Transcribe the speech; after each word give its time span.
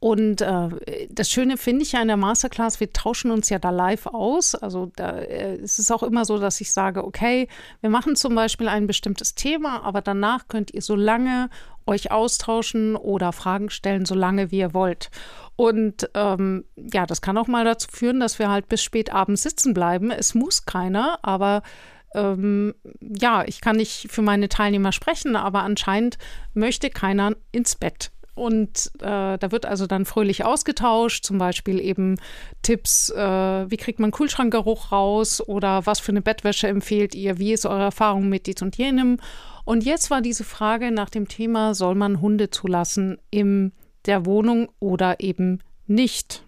Und 0.05 0.41
äh, 0.41 0.69
das 1.09 1.31
Schöne 1.31 1.57
finde 1.57 1.81
ich 1.81 1.93
ja 1.93 2.01
in 2.03 2.07
der 2.07 2.15
Masterclass, 2.15 2.79
wir 2.79 2.93
tauschen 2.93 3.31
uns 3.31 3.49
ja 3.49 3.57
da 3.57 3.71
live 3.71 4.05
aus. 4.05 4.53
Also 4.53 4.91
da 4.95 5.17
äh, 5.17 5.55
ist 5.55 5.79
es 5.79 5.89
auch 5.89 6.03
immer 6.03 6.25
so, 6.25 6.37
dass 6.37 6.61
ich 6.61 6.71
sage, 6.71 7.03
okay, 7.03 7.47
wir 7.81 7.89
machen 7.89 8.15
zum 8.15 8.35
Beispiel 8.35 8.67
ein 8.67 8.85
bestimmtes 8.85 9.33
Thema, 9.33 9.81
aber 9.83 10.03
danach 10.03 10.47
könnt 10.47 10.71
ihr 10.71 10.83
so 10.83 10.95
lange 10.95 11.49
euch 11.87 12.11
austauschen 12.11 12.95
oder 12.95 13.31
Fragen 13.31 13.71
stellen, 13.71 14.05
so 14.05 14.13
lange 14.13 14.51
wie 14.51 14.59
ihr 14.59 14.75
wollt. 14.75 15.09
Und 15.55 16.07
ähm, 16.13 16.65
ja, 16.75 17.07
das 17.07 17.23
kann 17.23 17.39
auch 17.39 17.47
mal 17.47 17.65
dazu 17.65 17.87
führen, 17.91 18.19
dass 18.19 18.37
wir 18.37 18.51
halt 18.51 18.69
bis 18.69 18.83
spät 18.83 19.11
abends 19.11 19.41
sitzen 19.41 19.73
bleiben. 19.73 20.11
Es 20.11 20.35
muss 20.35 20.67
keiner, 20.67 21.17
aber 21.23 21.63
ähm, 22.13 22.75
ja, 23.01 23.43
ich 23.43 23.59
kann 23.59 23.77
nicht 23.77 24.11
für 24.11 24.21
meine 24.21 24.49
Teilnehmer 24.49 24.91
sprechen, 24.91 25.35
aber 25.35 25.63
anscheinend 25.63 26.19
möchte 26.53 26.91
keiner 26.91 27.35
ins 27.51 27.75
Bett. 27.75 28.11
Und 28.35 28.91
äh, 28.99 29.37
da 29.37 29.51
wird 29.51 29.65
also 29.65 29.87
dann 29.87 30.05
fröhlich 30.05 30.43
ausgetauscht, 30.43 31.23
zum 31.23 31.37
Beispiel 31.37 31.79
eben 31.79 32.17
Tipps, 32.61 33.09
äh, 33.09 33.17
wie 33.71 33.77
kriegt 33.77 33.99
man 33.99 34.11
Kühlschrankgeruch 34.11 34.91
raus 34.91 35.41
oder 35.45 35.85
was 35.85 36.01
für 36.01 36.11
eine 36.11 36.21
Bettwäsche 36.21 36.67
empfehlt 36.67 37.15
ihr, 37.15 37.39
wie 37.39 37.53
ist 37.53 37.65
eure 37.65 37.83
Erfahrung 37.83 38.27
mit 38.27 38.45
dies 38.47 38.61
und 38.61 38.75
jenem. 38.77 39.17
Und 39.63 39.85
jetzt 39.85 40.11
war 40.11 40.21
diese 40.21 40.43
Frage 40.43 40.91
nach 40.91 41.09
dem 41.09 41.27
Thema, 41.27 41.73
soll 41.73 41.95
man 41.95 42.21
Hunde 42.21 42.49
zulassen 42.49 43.17
in 43.31 43.71
der 44.05 44.25
Wohnung 44.25 44.69
oder 44.79 45.21
eben 45.21 45.59
nicht? 45.87 46.43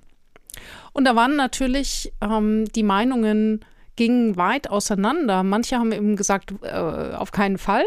Und 0.91 1.05
da 1.05 1.15
waren 1.15 1.35
natürlich 1.35 2.11
ähm, 2.21 2.65
die 2.75 2.83
Meinungen 2.83 3.63
gingen 3.95 4.37
weit 4.37 4.69
auseinander. 4.69 5.43
Manche 5.43 5.77
haben 5.77 5.91
eben 5.91 6.15
gesagt, 6.15 6.53
äh, 6.61 6.69
auf 6.69 7.31
keinen 7.31 7.57
Fall. 7.57 7.83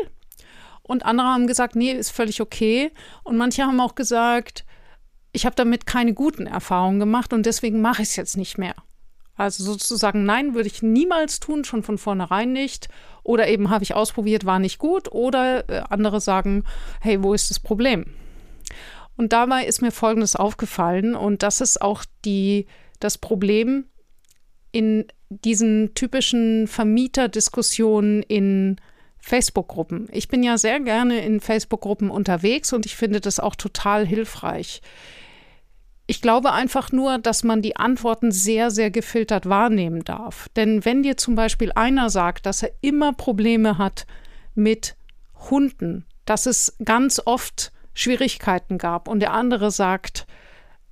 Und 0.90 1.04
andere 1.04 1.28
haben 1.28 1.46
gesagt, 1.46 1.76
nee, 1.76 1.92
ist 1.92 2.10
völlig 2.10 2.40
okay. 2.40 2.90
Und 3.22 3.36
manche 3.36 3.62
haben 3.62 3.78
auch 3.78 3.94
gesagt, 3.94 4.64
ich 5.30 5.46
habe 5.46 5.54
damit 5.54 5.86
keine 5.86 6.14
guten 6.14 6.48
Erfahrungen 6.48 6.98
gemacht 6.98 7.32
und 7.32 7.46
deswegen 7.46 7.80
mache 7.80 8.02
ich 8.02 8.08
es 8.08 8.16
jetzt 8.16 8.36
nicht 8.36 8.58
mehr. 8.58 8.74
Also 9.36 9.62
sozusagen, 9.62 10.24
nein, 10.24 10.52
würde 10.52 10.66
ich 10.66 10.82
niemals 10.82 11.38
tun, 11.38 11.62
schon 11.62 11.84
von 11.84 11.96
vornherein 11.96 12.52
nicht. 12.52 12.88
Oder 13.22 13.46
eben 13.46 13.70
habe 13.70 13.84
ich 13.84 13.94
ausprobiert, 13.94 14.46
war 14.46 14.58
nicht 14.58 14.78
gut. 14.78 15.12
Oder 15.12 15.68
äh, 15.70 15.82
andere 15.88 16.20
sagen, 16.20 16.64
hey, 17.00 17.22
wo 17.22 17.34
ist 17.34 17.50
das 17.50 17.60
Problem? 17.60 18.06
Und 19.16 19.32
dabei 19.32 19.66
ist 19.66 19.82
mir 19.82 19.92
Folgendes 19.92 20.34
aufgefallen 20.34 21.14
und 21.14 21.44
das 21.44 21.60
ist 21.60 21.82
auch 21.82 22.04
die, 22.24 22.66
das 22.98 23.16
Problem 23.16 23.84
in 24.72 25.04
diesen 25.28 25.94
typischen 25.94 26.66
Vermieterdiskussionen 26.66 28.24
in 28.24 28.80
Facebook-Gruppen. 29.20 30.08
Ich 30.12 30.28
bin 30.28 30.42
ja 30.42 30.58
sehr 30.58 30.80
gerne 30.80 31.24
in 31.24 31.40
Facebook-Gruppen 31.40 32.10
unterwegs 32.10 32.72
und 32.72 32.86
ich 32.86 32.96
finde 32.96 33.20
das 33.20 33.40
auch 33.40 33.54
total 33.54 34.06
hilfreich. 34.06 34.82
Ich 36.06 36.20
glaube 36.20 36.52
einfach 36.52 36.90
nur, 36.90 37.18
dass 37.18 37.44
man 37.44 37.62
die 37.62 37.76
Antworten 37.76 38.32
sehr, 38.32 38.70
sehr 38.72 38.90
gefiltert 38.90 39.48
wahrnehmen 39.48 40.02
darf. 40.02 40.48
Denn 40.56 40.84
wenn 40.84 41.04
dir 41.04 41.16
zum 41.16 41.36
Beispiel 41.36 41.70
einer 41.72 42.10
sagt, 42.10 42.46
dass 42.46 42.64
er 42.64 42.72
immer 42.80 43.12
Probleme 43.12 43.78
hat 43.78 44.06
mit 44.56 44.96
Hunden, 45.50 46.04
dass 46.24 46.46
es 46.46 46.76
ganz 46.84 47.22
oft 47.24 47.72
Schwierigkeiten 47.94 48.78
gab 48.78 49.06
und 49.06 49.20
der 49.20 49.32
andere 49.32 49.70
sagt, 49.70 50.26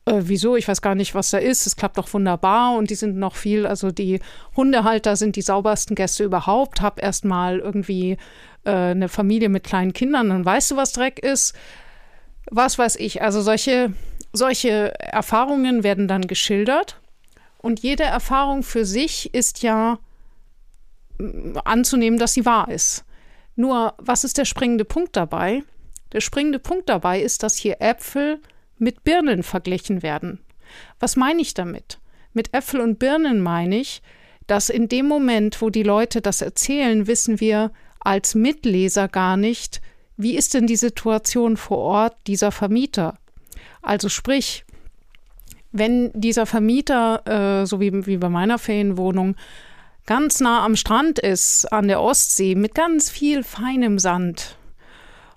äh, 0.09 0.29
wieso, 0.29 0.57
ich 0.57 0.67
weiß 0.67 0.83
gar 0.83 0.95
nicht, 0.95 1.15
was 1.15 1.31
da 1.31 1.39
ist, 1.39 1.67
es 1.67 1.77
klappt 1.77 1.99
doch 1.99 2.13
wunderbar 2.13 2.75
und 2.77 2.91
die 2.91 2.95
sind 2.95 3.17
noch 3.17 3.37
viel, 3.37 3.67
also 3.67 3.91
die 3.91 4.21
Hundehalter 4.57 5.17
sind 5.17 5.37
die 5.37 5.43
saubersten 5.43 5.95
Gäste 5.95 6.25
überhaupt, 6.25 6.81
hab 6.81 7.03
erst 7.03 7.25
mal 7.25 7.59
irgendwie 7.59 8.17
äh, 8.65 8.71
eine 8.71 9.09
Familie 9.09 9.49
mit 9.49 9.65
kleinen 9.65 9.93
Kindern, 9.93 10.31
dann 10.31 10.45
weißt 10.45 10.71
du, 10.71 10.77
was 10.77 10.93
Dreck 10.93 11.19
ist. 11.19 11.55
Was 12.51 12.79
weiß 12.79 12.97
ich, 12.97 13.21
also 13.21 13.43
solche, 13.43 13.93
solche 14.33 14.99
Erfahrungen 14.99 15.85
werden 15.85 16.09
dann 16.09 16.23
geschildert 16.27 16.99
und 17.59 17.81
jede 17.81 18.05
Erfahrung 18.05 18.63
für 18.63 18.87
sich 18.87 19.35
ist 19.35 19.63
ja 19.63 19.99
mm, 21.19 21.59
anzunehmen, 21.65 22.19
dass 22.19 22.33
sie 22.33 22.47
wahr 22.47 22.71
ist. 22.71 23.05
Nur, 23.55 23.95
was 23.99 24.25
ist 24.25 24.39
der 24.39 24.47
springende 24.47 24.85
Punkt 24.85 25.17
dabei? 25.17 25.63
Der 26.13 26.21
springende 26.21 26.59
Punkt 26.59 26.89
dabei 26.89 27.21
ist, 27.21 27.43
dass 27.43 27.57
hier 27.57 27.83
Äpfel 27.83 28.41
mit 28.79 29.05
Birnen 29.05 29.43
verglichen 29.43 30.03
werden. 30.03 30.41
Was 31.01 31.17
meine 31.17 31.41
ich 31.41 31.55
damit? 31.55 31.99
Mit 32.33 32.55
Äpfel 32.55 32.81
und 32.81 32.99
Birnen 32.99 33.41
meine 33.41 33.79
ich, 33.79 34.03
dass 34.47 34.71
in 34.71 34.89
dem 34.89 35.07
Moment, 35.07 35.61
wo 35.61 35.71
die 35.71 35.83
Leute 35.83 36.21
das 36.21 36.43
erzählen, 36.43 37.07
wissen 37.07 37.41
wir 37.41 37.71
als 38.01 38.35
Mitleser 38.35 39.09
gar 39.09 39.37
nicht, 39.37 39.81
wie 40.17 40.37
ist 40.37 40.55
denn 40.55 40.67
die 40.67 40.77
Situation 40.77 41.57
vor 41.57 41.79
Ort 41.79 42.17
dieser 42.27 42.51
Vermieter. 42.51 43.19
Also 43.83 44.09
sprich, 44.09 44.65
wenn 45.73 46.11
dieser 46.13 46.47
Vermieter, 46.47 47.63
äh, 47.63 47.67
so 47.67 47.81
wie, 47.81 48.07
wie 48.07 48.17
bei 48.17 48.29
meiner 48.29 48.59
Ferienwohnung, 48.59 49.37
ganz 50.07 50.41
nah 50.41 50.65
am 50.65 50.77
Strand 50.77 51.19
ist, 51.19 51.67
an 51.73 51.89
der 51.89 52.01
Ostsee, 52.01 52.55
mit 52.55 52.75
ganz 52.75 53.11
viel 53.11 53.43
feinem 53.45 53.99
Sand, 53.99 54.58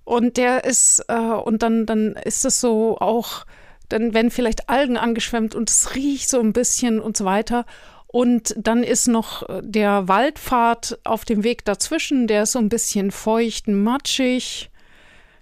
und 0.03 0.37
der 0.37 0.63
ist, 0.63 1.03
äh, 1.07 1.15
und 1.15 1.63
dann, 1.63 1.85
dann 1.85 2.13
ist 2.13 2.45
es 2.45 2.59
so 2.59 2.97
auch, 2.99 3.45
dann 3.89 4.13
werden 4.13 4.31
vielleicht 4.31 4.69
Algen 4.69 4.97
angeschwemmt 4.97 5.55
und 5.55 5.69
es 5.69 5.95
riecht 5.95 6.29
so 6.29 6.39
ein 6.39 6.53
bisschen 6.53 6.99
und 6.99 7.17
so 7.17 7.25
weiter. 7.25 7.65
Und 8.07 8.53
dann 8.57 8.83
ist 8.83 9.07
noch 9.07 9.43
der 9.61 10.07
Waldpfad 10.07 10.99
auf 11.05 11.23
dem 11.23 11.43
Weg 11.43 11.63
dazwischen, 11.63 12.27
der 12.27 12.43
ist 12.43 12.53
so 12.53 12.59
ein 12.59 12.69
bisschen 12.69 13.11
feucht, 13.11 13.67
matschig. 13.67 14.69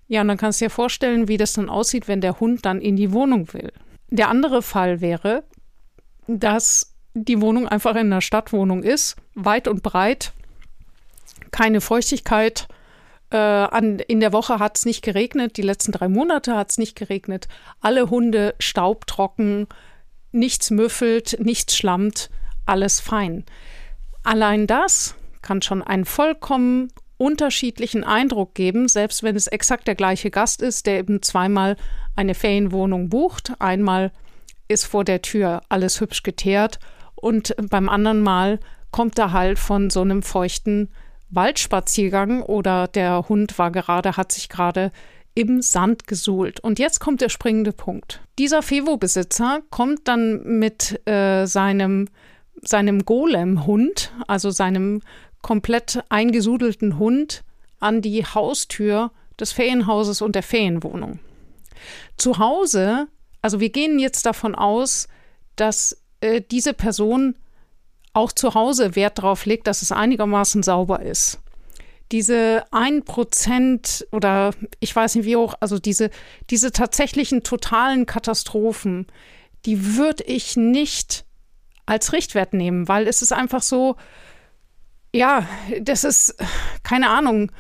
Ja, 0.07 0.21
und 0.21 0.27
dann 0.27 0.37
kannst 0.37 0.61
du 0.61 0.65
dir 0.65 0.69
vorstellen, 0.69 1.27
wie 1.27 1.37
das 1.37 1.53
dann 1.53 1.69
aussieht, 1.69 2.07
wenn 2.07 2.21
der 2.21 2.39
Hund 2.39 2.65
dann 2.65 2.81
in 2.81 2.95
die 2.95 3.11
Wohnung 3.11 3.51
will. 3.53 3.71
Der 4.09 4.29
andere 4.29 4.61
Fall 4.61 5.01
wäre, 5.01 5.43
dass 6.27 6.93
die 7.13 7.41
Wohnung 7.41 7.67
einfach 7.67 7.91
in 7.91 8.07
einer 8.07 8.21
Stadtwohnung 8.21 8.83
ist, 8.83 9.15
weit 9.35 9.67
und 9.67 9.83
breit, 9.83 10.33
keine 11.51 11.81
Feuchtigkeit, 11.81 12.67
äh, 13.31 13.38
an, 13.38 14.00
in 14.00 14.19
der 14.19 14.34
Woche 14.34 14.59
hat 14.59 14.78
es 14.78 14.85
nicht 14.85 15.03
geregnet, 15.03 15.57
die 15.57 15.62
letzten 15.62 15.91
drei 15.91 16.07
Monate 16.07 16.56
hat 16.56 16.72
es 16.72 16.78
nicht 16.78 16.95
geregnet. 16.95 17.47
Alle 17.79 18.09
Hunde 18.09 18.56
staubtrocken, 18.59 19.67
nichts 20.31 20.72
müffelt, 20.72 21.38
nichts 21.39 21.75
schlammt, 21.75 22.29
alles 22.66 23.00
fein. 23.00 23.45
Allein 24.23 24.68
das 24.68 25.16
kann 25.41 25.62
schon 25.62 25.81
einen 25.81 26.06
vollkommen 26.06 26.89
unterschiedlichen 27.18 28.03
Eindruck 28.03 28.56
geben, 28.56 28.88
selbst 28.88 29.24
wenn 29.24 29.36
es 29.36 29.48
exakt 29.48 29.88
der 29.88 29.95
gleiche 29.95 30.31
Gast 30.31 30.62
ist, 30.62 30.86
der 30.86 31.00
eben 31.00 31.21
zweimal 31.21 31.75
eine 32.15 32.33
Ferienwohnung 32.33 33.09
bucht. 33.09 33.53
Einmal 33.59 34.12
ist 34.68 34.86
vor 34.86 35.03
der 35.03 35.21
Tür 35.21 35.62
alles 35.69 36.00
hübsch 36.00 36.24
geteert 36.24 36.80
und 37.15 37.56
beim 37.69 37.89
anderen 37.89 38.21
Mal 38.21 38.59
kommt 38.92 39.19
er 39.19 39.33
halt 39.33 39.59
von 39.59 39.89
so 39.89 40.01
einem 40.01 40.24
feuchten 40.24 40.89
Waldspaziergang 41.29 42.41
oder 42.41 42.87
der 42.87 43.29
Hund 43.29 43.57
war 43.57 43.71
gerade, 43.71 44.17
hat 44.17 44.31
sich 44.31 44.49
gerade 44.49 44.91
im 45.35 45.61
Sand 45.61 46.07
gesuhlt. 46.07 46.59
Und 46.59 46.79
jetzt 46.79 46.99
kommt 46.99 47.21
der 47.21 47.29
springende 47.29 47.71
Punkt. 47.71 48.21
Dieser 48.37 48.61
Fevo-Besitzer 48.61 49.61
kommt 49.69 50.07
dann 50.07 50.43
mit 50.43 51.07
äh, 51.07 51.45
seinem, 51.45 52.09
seinem 52.61 53.05
Golem-Hund, 53.05 54.11
also 54.27 54.49
seinem 54.49 55.01
komplett 55.41 56.03
eingesudelten 56.09 56.99
Hund, 56.99 57.43
an 57.79 58.01
die 58.01 58.25
Haustür 58.25 59.11
des 59.39 59.53
Ferienhauses 59.53 60.21
und 60.21 60.35
der 60.35 60.43
Ferienwohnung. 60.43 61.19
Zu 62.17 62.39
Hause, 62.39 63.07
also 63.41 63.61
wir 63.61 63.69
gehen 63.69 63.99
jetzt 63.99 64.25
davon 64.25 64.55
aus, 64.55 65.07
dass 65.55 66.01
äh, 66.19 66.41
diese 66.41 66.73
Person 66.73 67.35
auch 68.19 68.31
zu 68.31 68.54
Hause 68.54 68.95
Wert 68.95 69.18
darauf 69.18 69.45
legt, 69.45 69.66
dass 69.68 69.81
es 69.81 69.92
einigermaßen 69.92 70.62
sauber 70.62 71.01
ist. 71.01 71.39
diese 72.12 72.63
ein 72.71 73.04
Prozent 73.04 74.07
oder 74.12 74.51
ich 74.80 74.95
weiß 74.95 75.16
nicht 75.16 75.25
wie 75.25 75.36
hoch, 75.36 75.54
also 75.60 75.77
diese, 75.77 76.10
diese 76.50 76.71
tatsächlichen 76.71 77.44
totalen 77.44 78.06
Katastrophen, 78.06 79.06
die 79.66 79.95
würde 79.95 80.24
ich 80.24 80.57
nicht 80.57 81.25
als 81.86 82.13
Richtwert 82.13 82.54
nehmen, 82.54 82.88
weil 82.88 83.07
es 83.07 83.21
ist 83.21 83.31
einfach 83.31 83.62
so, 83.62 83.95
ja, 85.13 85.48
das 85.81 86.04
ist, 86.04 86.36
keine 86.83 87.10
Ahnung, 87.10 87.51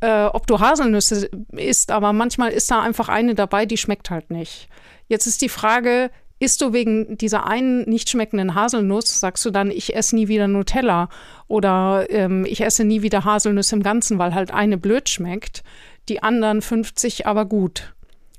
äh, 0.00 0.24
ob 0.24 0.46
du 0.46 0.58
Haselnüsse 0.58 1.30
isst, 1.52 1.90
aber 1.90 2.12
manchmal 2.12 2.50
ist 2.50 2.70
da 2.70 2.82
einfach 2.82 3.08
eine 3.08 3.34
dabei, 3.34 3.66
die 3.66 3.76
schmeckt 3.76 4.10
halt 4.10 4.30
nicht. 4.30 4.68
Jetzt 5.08 5.26
ist 5.26 5.42
die 5.42 5.48
Frage, 5.48 6.10
isst 6.42 6.60
du 6.60 6.72
wegen 6.72 7.16
dieser 7.16 7.46
einen 7.46 7.88
nicht 7.88 8.10
schmeckenden 8.10 8.56
Haselnuss, 8.56 9.20
sagst 9.20 9.44
du 9.44 9.50
dann, 9.50 9.70
ich 9.70 9.94
esse 9.94 10.16
nie 10.16 10.26
wieder 10.26 10.48
Nutella 10.48 11.08
oder 11.46 12.06
ähm, 12.10 12.44
ich 12.44 12.62
esse 12.62 12.84
nie 12.84 13.02
wieder 13.02 13.24
Haselnüsse 13.24 13.76
im 13.76 13.84
Ganzen, 13.84 14.18
weil 14.18 14.34
halt 14.34 14.50
eine 14.50 14.76
blöd 14.76 15.08
schmeckt, 15.08 15.62
die 16.08 16.20
anderen 16.20 16.60
50 16.60 17.28
aber 17.28 17.44
gut. 17.44 17.94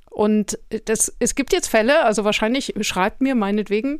Und 0.10 0.60
das, 0.86 1.16
es 1.20 1.34
gibt 1.34 1.54
jetzt 1.54 1.70
Fälle, 1.70 2.04
also 2.04 2.26
wahrscheinlich 2.26 2.74
schreibt 2.82 3.22
mir 3.22 3.36
meinetwegen, 3.36 4.00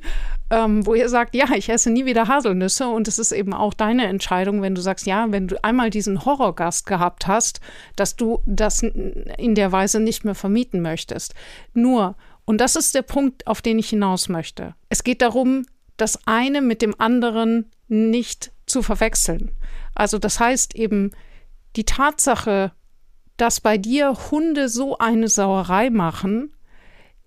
ähm, 0.52 0.86
wo 0.86 0.94
ihr 0.94 1.08
sagt, 1.08 1.34
ja, 1.34 1.46
ich 1.56 1.70
esse 1.70 1.90
nie 1.90 2.06
wieder 2.06 2.28
Haselnüsse 2.28 2.88
und 2.88 3.08
es 3.08 3.18
ist 3.18 3.32
eben 3.32 3.54
auch 3.54 3.74
deine 3.74 4.06
Entscheidung, 4.08 4.62
wenn 4.62 4.76
du 4.76 4.82
sagst, 4.82 5.08
ja, 5.08 5.28
wenn 5.30 5.48
du 5.48 5.64
einmal 5.64 5.90
diesen 5.90 6.26
Horrorgast 6.26 6.86
gehabt 6.86 7.26
hast, 7.26 7.62
dass 7.96 8.18
du 8.18 8.42
das 8.46 8.84
in 8.84 9.56
der 9.56 9.72
Weise 9.72 10.02
nicht 10.02 10.26
mehr 10.26 10.36
vermieten 10.36 10.82
möchtest. 10.82 11.34
Nur, 11.74 12.16
und 12.46 12.60
das 12.60 12.76
ist 12.76 12.96
der 12.96 13.02
Punkt, 13.02 13.48
auf 13.48 13.62
den 13.62 13.80
ich 13.80 13.90
hinaus 13.90 14.30
möchte. 14.30 14.76
Es 14.90 15.04
geht 15.04 15.22
darum, 15.22 15.66
das 15.98 16.20
eine 16.28 16.62
mit 16.62 16.82
dem 16.82 17.00
anderen 17.00 17.72
nicht 17.88 18.52
zu 18.66 18.82
verwechseln. 18.82 19.52
Also 19.96 20.18
das 20.18 20.40
heißt 20.40 20.76
eben, 20.76 21.12
die 21.76 21.86
Tatsache, 21.86 22.72
dass 23.38 23.62
bei 23.62 23.78
dir 23.78 24.16
Hunde 24.32 24.70
so 24.70 24.98
eine 24.98 25.28
Sauerei 25.28 25.90
machen, 25.90 26.54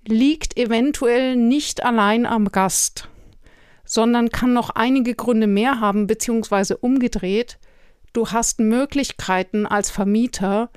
liegt 0.06 0.56
eventuell 0.56 1.36
nicht 1.36 1.84
allein 1.84 2.26
am 2.26 2.52
Gast, 2.52 3.08
sondern 3.84 4.30
kann 4.30 4.52
noch 4.52 4.70
einige 4.70 5.14
Gründe 5.14 5.46
mehr 5.46 5.80
haben, 5.80 6.06
beziehungsweise 6.06 6.76
umgedreht. 6.76 7.58
Du 8.12 8.28
hast 8.28 8.60
Möglichkeiten 8.60 9.66
als 9.66 9.90
Vermieter, 9.90 10.70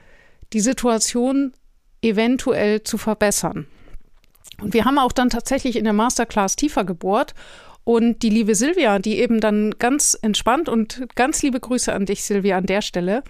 die 0.54 0.60
Situation 0.62 1.54
eventuell 2.02 2.84
zu 2.84 2.98
verbessern. 2.98 3.68
Und 4.62 4.74
wir 4.74 4.86
haben 4.86 5.00
auch 5.00 5.12
dann 5.12 5.30
tatsächlich 5.30 5.76
in 5.76 5.84
der 5.84 5.94
Masterclass 5.94 6.56
tiefer 6.56 6.84
gebohrt 6.84 7.34
und 7.84 8.22
die 8.22 8.30
liebe 8.30 8.56
Silvia, 8.56 9.00
die 9.00 9.20
eben 9.20 9.40
dann 9.40 9.76
ganz 9.80 10.18
entspannt 10.22 10.70
und 10.70 11.08
ganz 11.16 11.42
liebe 11.42 11.60
Grüße 11.60 11.92
an 11.92 12.06
dich, 12.06 12.24
Silvia, 12.24 12.58
an 12.58 12.66
der 12.66 12.82
Stelle, 12.82 13.24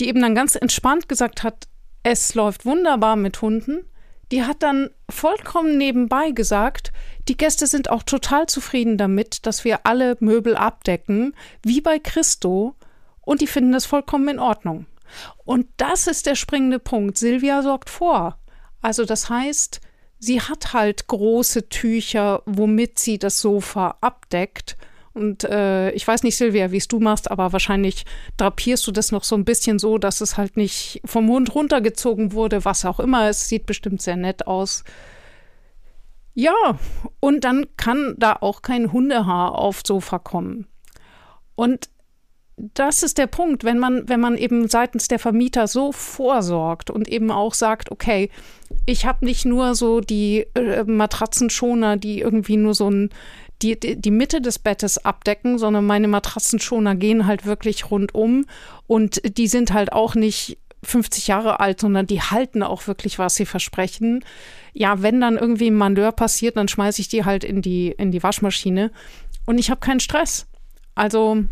die 0.00 0.08
eben 0.08 0.20
dann 0.20 0.34
ganz 0.34 0.56
entspannt 0.56 1.08
gesagt 1.08 1.42
hat, 1.42 1.68
es 2.02 2.34
läuft 2.34 2.64
wunderbar 2.64 3.16
mit 3.16 3.42
Hunden. 3.42 3.84
Die 4.32 4.44
hat 4.44 4.62
dann 4.62 4.90
vollkommen 5.10 5.76
nebenbei 5.76 6.30
gesagt, 6.30 6.92
die 7.28 7.36
Gäste 7.36 7.66
sind 7.66 7.90
auch 7.90 8.02
total 8.02 8.46
zufrieden 8.46 8.96
damit, 8.96 9.46
dass 9.46 9.64
wir 9.64 9.86
alle 9.86 10.16
Möbel 10.20 10.56
abdecken, 10.56 11.34
wie 11.62 11.80
bei 11.80 11.98
Christo, 11.98 12.74
und 13.20 13.40
die 13.40 13.46
finden 13.46 13.72
das 13.72 13.86
vollkommen 13.86 14.28
in 14.28 14.38
Ordnung. 14.38 14.86
Und 15.44 15.66
das 15.76 16.06
ist 16.06 16.26
der 16.26 16.34
springende 16.34 16.78
Punkt. 16.78 17.18
Silvia 17.18 17.62
sorgt 17.62 17.90
vor. 17.90 18.38
Also 18.80 19.04
das 19.04 19.28
heißt, 19.28 19.80
sie 20.20 20.40
hat 20.40 20.72
halt 20.72 21.08
große 21.08 21.68
Tücher, 21.68 22.42
womit 22.46 22.98
sie 22.98 23.18
das 23.18 23.40
Sofa 23.40 23.96
abdeckt 24.00 24.76
und 25.12 25.44
äh, 25.44 25.90
ich 25.90 26.06
weiß 26.06 26.22
nicht, 26.22 26.36
Silvia, 26.36 26.70
wie 26.70 26.76
es 26.76 26.86
du 26.86 27.00
machst, 27.00 27.30
aber 27.30 27.52
wahrscheinlich 27.52 28.04
drapierst 28.36 28.86
du 28.86 28.92
das 28.92 29.10
noch 29.10 29.24
so 29.24 29.34
ein 29.34 29.44
bisschen 29.44 29.78
so, 29.78 29.98
dass 29.98 30.20
es 30.20 30.36
halt 30.36 30.56
nicht 30.56 31.00
vom 31.04 31.26
Mund 31.26 31.54
runtergezogen 31.54 32.32
wurde, 32.32 32.64
was 32.64 32.84
auch 32.84 33.00
immer. 33.00 33.28
Es 33.28 33.48
sieht 33.48 33.66
bestimmt 33.66 34.02
sehr 34.02 34.16
nett 34.16 34.46
aus. 34.46 34.84
Ja, 36.34 36.54
und 37.18 37.42
dann 37.42 37.66
kann 37.76 38.14
da 38.18 38.36
auch 38.40 38.62
kein 38.62 38.92
Hundehaar 38.92 39.56
aufs 39.56 39.82
Sofa 39.84 40.20
kommen. 40.20 40.68
Und 41.56 41.90
das 42.74 43.02
ist 43.02 43.18
der 43.18 43.26
Punkt, 43.26 43.64
wenn 43.64 43.78
man, 43.78 44.08
wenn 44.08 44.20
man 44.20 44.36
eben 44.36 44.68
seitens 44.68 45.08
der 45.08 45.18
Vermieter 45.18 45.66
so 45.66 45.92
vorsorgt 45.92 46.90
und 46.90 47.08
eben 47.08 47.30
auch 47.30 47.54
sagt, 47.54 47.90
okay, 47.90 48.30
ich 48.86 49.06
habe 49.06 49.24
nicht 49.24 49.44
nur 49.44 49.74
so 49.74 50.00
die 50.00 50.46
äh, 50.54 50.84
Matratzenschoner, 50.84 51.96
die 51.96 52.20
irgendwie 52.20 52.56
nur 52.56 52.74
so 52.74 52.90
ein 52.90 53.10
die, 53.62 53.78
die 53.78 54.10
Mitte 54.10 54.40
des 54.40 54.58
Bettes 54.58 55.04
abdecken, 55.04 55.58
sondern 55.58 55.84
meine 55.84 56.08
Matratzenschoner 56.08 56.94
gehen 56.94 57.26
halt 57.26 57.44
wirklich 57.44 57.90
rundum 57.90 58.46
und 58.86 59.20
die 59.36 59.48
sind 59.48 59.74
halt 59.74 59.92
auch 59.92 60.14
nicht 60.14 60.56
50 60.82 61.26
Jahre 61.26 61.60
alt, 61.60 61.78
sondern 61.78 62.06
die 62.06 62.22
halten 62.22 62.62
auch 62.62 62.86
wirklich, 62.86 63.18
was 63.18 63.34
sie 63.34 63.44
versprechen. 63.44 64.24
Ja, 64.72 65.02
wenn 65.02 65.20
dann 65.20 65.36
irgendwie 65.36 65.70
ein 65.70 65.76
Mandeur 65.76 66.12
passiert, 66.12 66.56
dann 66.56 66.68
schmeiße 66.68 67.02
ich 67.02 67.08
die 67.08 67.26
halt 67.26 67.44
in 67.44 67.60
die, 67.60 67.88
in 67.88 68.12
die 68.12 68.22
Waschmaschine 68.22 68.90
und 69.44 69.58
ich 69.58 69.70
habe 69.70 69.80
keinen 69.80 70.00
Stress. 70.00 70.46
Also, 70.94 71.44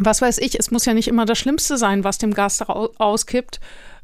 was 0.00 0.22
weiß 0.22 0.38
ich, 0.38 0.58
es 0.58 0.70
muss 0.70 0.86
ja 0.86 0.94
nicht 0.94 1.08
immer 1.08 1.26
das 1.26 1.38
Schlimmste 1.38 1.76
sein, 1.76 2.04
was 2.04 2.18
dem 2.18 2.34
Gas 2.34 2.62
auskippt. 2.62 3.60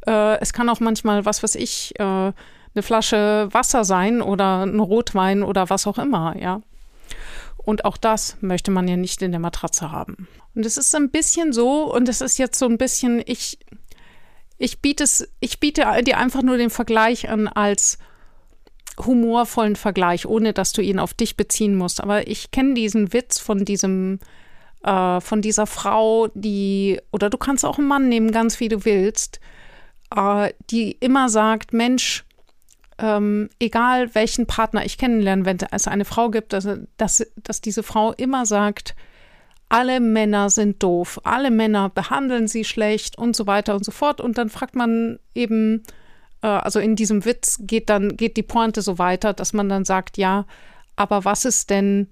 Äh, 0.06 0.38
es 0.40 0.52
kann 0.52 0.68
auch 0.68 0.80
manchmal, 0.80 1.24
was 1.24 1.42
weiß 1.42 1.54
ich, 1.56 1.94
äh, 1.98 2.02
eine 2.02 2.82
Flasche 2.82 3.48
Wasser 3.50 3.84
sein 3.84 4.20
oder 4.20 4.64
ein 4.64 4.78
Rotwein 4.78 5.42
oder 5.42 5.70
was 5.70 5.86
auch 5.86 5.98
immer, 5.98 6.36
ja. 6.38 6.60
Und 7.56 7.84
auch 7.84 7.96
das 7.96 8.36
möchte 8.40 8.70
man 8.70 8.86
ja 8.86 8.96
nicht 8.96 9.22
in 9.22 9.32
der 9.32 9.40
Matratze 9.40 9.90
haben. 9.90 10.28
Und 10.54 10.64
es 10.64 10.76
ist 10.76 10.94
ein 10.94 11.10
bisschen 11.10 11.52
so, 11.52 11.92
und 11.92 12.08
es 12.08 12.20
ist 12.20 12.38
jetzt 12.38 12.58
so 12.58 12.66
ein 12.66 12.78
bisschen, 12.78 13.22
ich, 13.26 13.58
ich 14.58 14.80
biete 14.80 15.04
es, 15.04 15.28
ich 15.40 15.58
biete 15.58 15.84
dir 16.04 16.18
einfach 16.18 16.42
nur 16.42 16.58
den 16.58 16.70
Vergleich 16.70 17.28
an 17.28 17.48
als 17.48 17.98
humorvollen 19.04 19.76
Vergleich, 19.76 20.26
ohne 20.26 20.52
dass 20.52 20.72
du 20.72 20.80
ihn 20.80 20.98
auf 20.98 21.12
dich 21.12 21.36
beziehen 21.36 21.74
musst. 21.74 22.00
Aber 22.00 22.28
ich 22.28 22.50
kenne 22.50 22.74
diesen 22.74 23.12
Witz 23.12 23.38
von 23.38 23.64
diesem, 23.64 24.20
äh, 24.86 25.20
von 25.20 25.42
dieser 25.42 25.66
Frau, 25.66 26.28
die, 26.34 27.00
oder 27.12 27.28
du 27.28 27.36
kannst 27.36 27.64
auch 27.64 27.78
einen 27.78 27.88
Mann 27.88 28.08
nehmen, 28.08 28.30
ganz 28.30 28.60
wie 28.60 28.68
du 28.68 28.84
willst, 28.84 29.40
äh, 30.14 30.52
die 30.70 30.92
immer 30.92 31.28
sagt, 31.28 31.72
Mensch, 31.72 32.24
ähm, 32.98 33.50
egal 33.58 34.14
welchen 34.14 34.46
Partner 34.46 34.84
ich 34.84 34.96
kennenlerne, 34.96 35.44
wenn 35.44 35.58
es 35.70 35.88
eine 35.88 36.04
Frau 36.04 36.30
gibt, 36.30 36.52
dass, 36.52 36.68
dass, 36.96 37.26
dass 37.36 37.60
diese 37.60 37.82
Frau 37.82 38.12
immer 38.12 38.46
sagt, 38.46 38.94
alle 39.68 39.98
Männer 39.98 40.48
sind 40.48 40.82
doof, 40.82 41.20
alle 41.24 41.50
Männer 41.50 41.90
behandeln 41.90 42.46
sie 42.46 42.64
schlecht 42.64 43.18
und 43.18 43.34
so 43.34 43.48
weiter 43.48 43.74
und 43.74 43.84
so 43.84 43.90
fort. 43.90 44.20
Und 44.20 44.38
dann 44.38 44.48
fragt 44.48 44.76
man 44.76 45.18
eben, 45.34 45.82
äh, 46.42 46.46
also 46.46 46.78
in 46.78 46.94
diesem 46.94 47.24
Witz 47.24 47.58
geht 47.60 47.90
dann, 47.90 48.16
geht 48.16 48.36
die 48.36 48.44
Pointe 48.44 48.82
so 48.82 48.98
weiter, 48.98 49.32
dass 49.32 49.52
man 49.52 49.68
dann 49.68 49.84
sagt, 49.84 50.16
ja, 50.16 50.46
aber 50.94 51.24
was 51.24 51.44
ist 51.44 51.70
denn 51.70 52.08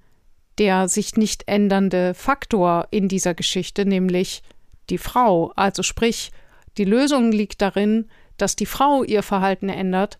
der 0.59 0.89
sich 0.89 1.17
nicht 1.17 1.45
ändernde 1.47 2.15
Faktor 2.15 2.89
in 2.91 3.09
dieser 3.09 3.35
Geschichte, 3.35 3.85
nämlich 3.85 4.43
die 4.91 4.99
Frau? 4.99 5.53
Also 5.57 5.83
sprich, 5.83 6.31
die 6.77 6.85
Lösung 6.85 7.33
liegt 7.33 7.63
darin, 7.63 8.09
dass 8.37 8.57
die 8.57 8.67
Frau 8.67 9.05
ihr 9.05 9.23
Verhalten 9.23 9.69
ändert 9.69 10.19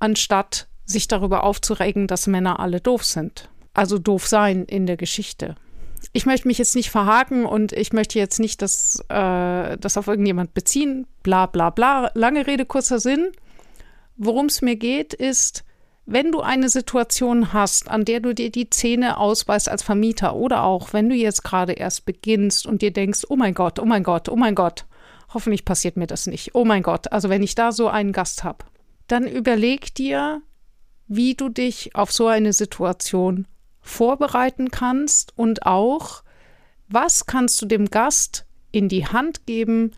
anstatt 0.00 0.66
sich 0.84 1.06
darüber 1.06 1.44
aufzuregen, 1.44 2.08
dass 2.08 2.26
Männer 2.26 2.58
alle 2.58 2.80
doof 2.80 3.04
sind. 3.04 3.48
Also 3.72 3.98
doof 3.98 4.26
sein 4.26 4.64
in 4.64 4.86
der 4.86 4.96
Geschichte. 4.96 5.54
Ich 6.12 6.26
möchte 6.26 6.48
mich 6.48 6.58
jetzt 6.58 6.74
nicht 6.74 6.90
verhaken 6.90 7.46
und 7.46 7.72
ich 7.72 7.92
möchte 7.92 8.18
jetzt 8.18 8.40
nicht 8.40 8.62
das, 8.62 8.98
äh, 9.08 9.76
das 9.76 9.96
auf 9.96 10.08
irgendjemand 10.08 10.54
beziehen. 10.54 11.06
Bla 11.22 11.46
bla 11.46 11.70
bla. 11.70 12.10
Lange 12.14 12.46
Rede, 12.46 12.64
kurzer 12.64 12.98
Sinn. 12.98 13.30
Worum 14.16 14.46
es 14.46 14.62
mir 14.62 14.76
geht, 14.76 15.14
ist, 15.14 15.62
wenn 16.06 16.32
du 16.32 16.40
eine 16.40 16.68
Situation 16.68 17.52
hast, 17.52 17.88
an 17.88 18.04
der 18.04 18.20
du 18.20 18.34
dir 18.34 18.50
die 18.50 18.70
Zähne 18.70 19.18
ausbeißt 19.18 19.68
als 19.68 19.82
Vermieter 19.82 20.34
oder 20.34 20.64
auch 20.64 20.92
wenn 20.92 21.08
du 21.08 21.14
jetzt 21.14 21.44
gerade 21.44 21.72
erst 21.72 22.04
beginnst 22.04 22.66
und 22.66 22.82
dir 22.82 22.92
denkst, 22.92 23.26
oh 23.28 23.36
mein 23.36 23.54
Gott, 23.54 23.78
oh 23.78 23.84
mein 23.84 24.02
Gott, 24.02 24.28
oh 24.28 24.36
mein 24.36 24.54
Gott, 24.54 24.86
hoffentlich 25.32 25.64
passiert 25.64 25.96
mir 25.96 26.06
das 26.06 26.26
nicht. 26.26 26.54
Oh 26.54 26.64
mein 26.64 26.82
Gott, 26.82 27.12
also 27.12 27.28
wenn 27.28 27.42
ich 27.42 27.54
da 27.54 27.70
so 27.70 27.88
einen 27.88 28.12
Gast 28.12 28.42
habe 28.42 28.64
dann 29.10 29.26
überleg 29.26 29.94
dir, 29.94 30.42
wie 31.08 31.34
du 31.34 31.48
dich 31.48 31.94
auf 31.96 32.12
so 32.12 32.28
eine 32.28 32.52
Situation 32.52 33.46
vorbereiten 33.80 34.70
kannst 34.70 35.36
und 35.36 35.66
auch, 35.66 36.22
was 36.88 37.26
kannst 37.26 37.60
du 37.60 37.66
dem 37.66 37.86
Gast 37.86 38.46
in 38.70 38.88
die 38.88 39.06
Hand 39.06 39.46
geben, 39.46 39.92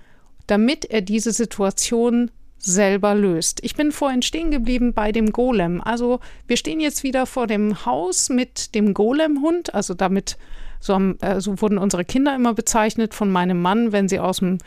damit 0.47 0.87
er 0.87 1.03
diese 1.03 1.33
Situation 1.33 2.31
selber 2.63 3.15
löst. 3.15 3.59
Ich 3.63 3.75
bin 3.75 3.93
vorhin 3.93 4.23
stehen 4.23 4.51
geblieben 4.51 4.95
bei 4.95 5.13
dem 5.13 5.33
Golem. 5.33 5.81
Also 5.81 6.21
wir 6.47 6.57
stehen 6.57 6.81
jetzt 6.81 7.03
wieder 7.03 7.27
vor 7.27 7.47
dem 7.47 7.85
Haus 7.85 8.29
mit 8.29 8.75
dem 8.75 8.95
Golem-Hund. 8.95 9.75
Also 9.75 9.95
damit, 9.95 10.39
so, 10.81 10.95
haben, 10.95 11.19
äh, 11.21 11.41
so 11.41 11.61
wurden 11.61 11.79
unsere 11.79 12.05
Kinder 12.05 12.35
immer 12.35 12.55
bezeichnet 12.55 13.15
von 13.15 13.31
meinem 13.31 13.61
Mann, 13.61 13.93
wenn 13.93 14.09
sie 14.09 14.21
aus 14.21 14.39
dem 14.39 14.59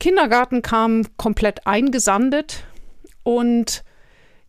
Kindergarten 0.00 0.62
kamen, 0.62 1.06
komplett 1.16 1.66
eingesandet. 1.66 2.64
Und 3.22 3.84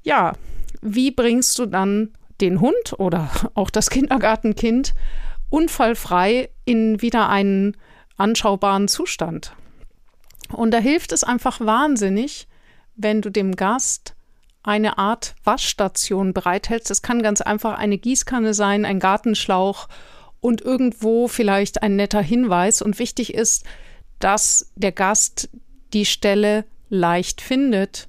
ja, 0.02 0.34
wie 0.82 1.12
bringst 1.12 1.60
du 1.60 1.68
dann 1.68 2.10
den 2.42 2.62
Hund 2.62 2.96
oder 2.98 3.30
auch 3.54 3.70
das 3.70 3.92
Kindergartenkind 3.92 4.96
unfallfrei 5.52 6.50
in 6.66 7.02
wieder 7.02 7.30
einen 7.30 7.78
anschaubaren 8.18 8.88
Zustand? 8.88 9.54
Und 10.52 10.72
da 10.72 10.80
hilft 10.80 11.12
es 11.12 11.24
einfach 11.24 11.60
wahnsinnig, 11.60 12.48
wenn 12.96 13.22
du 13.22 13.30
dem 13.30 13.56
Gast 13.56 14.16
eine 14.64 14.98
Art 14.98 15.36
Waschstation 15.44 16.34
bereithältst. 16.34 16.92
Es 16.92 17.02
kann 17.02 17.24
ganz 17.24 17.42
einfach 17.42 17.78
eine 17.78 17.98
Gießkanne 17.98 18.54
sein, 18.54 18.86
ein 18.86 19.00
Gartenschlauch 19.00 19.88
und 20.40 20.62
irgendwo 20.62 21.28
vielleicht 21.28 21.82
ein 21.82 21.96
netter 21.96 22.22
Hinweis. 22.22 22.82
Und 22.82 23.00
wichtig 23.00 23.34
ist, 23.34 23.66
dass 24.20 24.72
der 24.76 24.92
Gast 24.92 25.50
die 25.94 26.06
Stelle 26.06 26.66
leicht 26.90 27.42
findet 27.42 28.08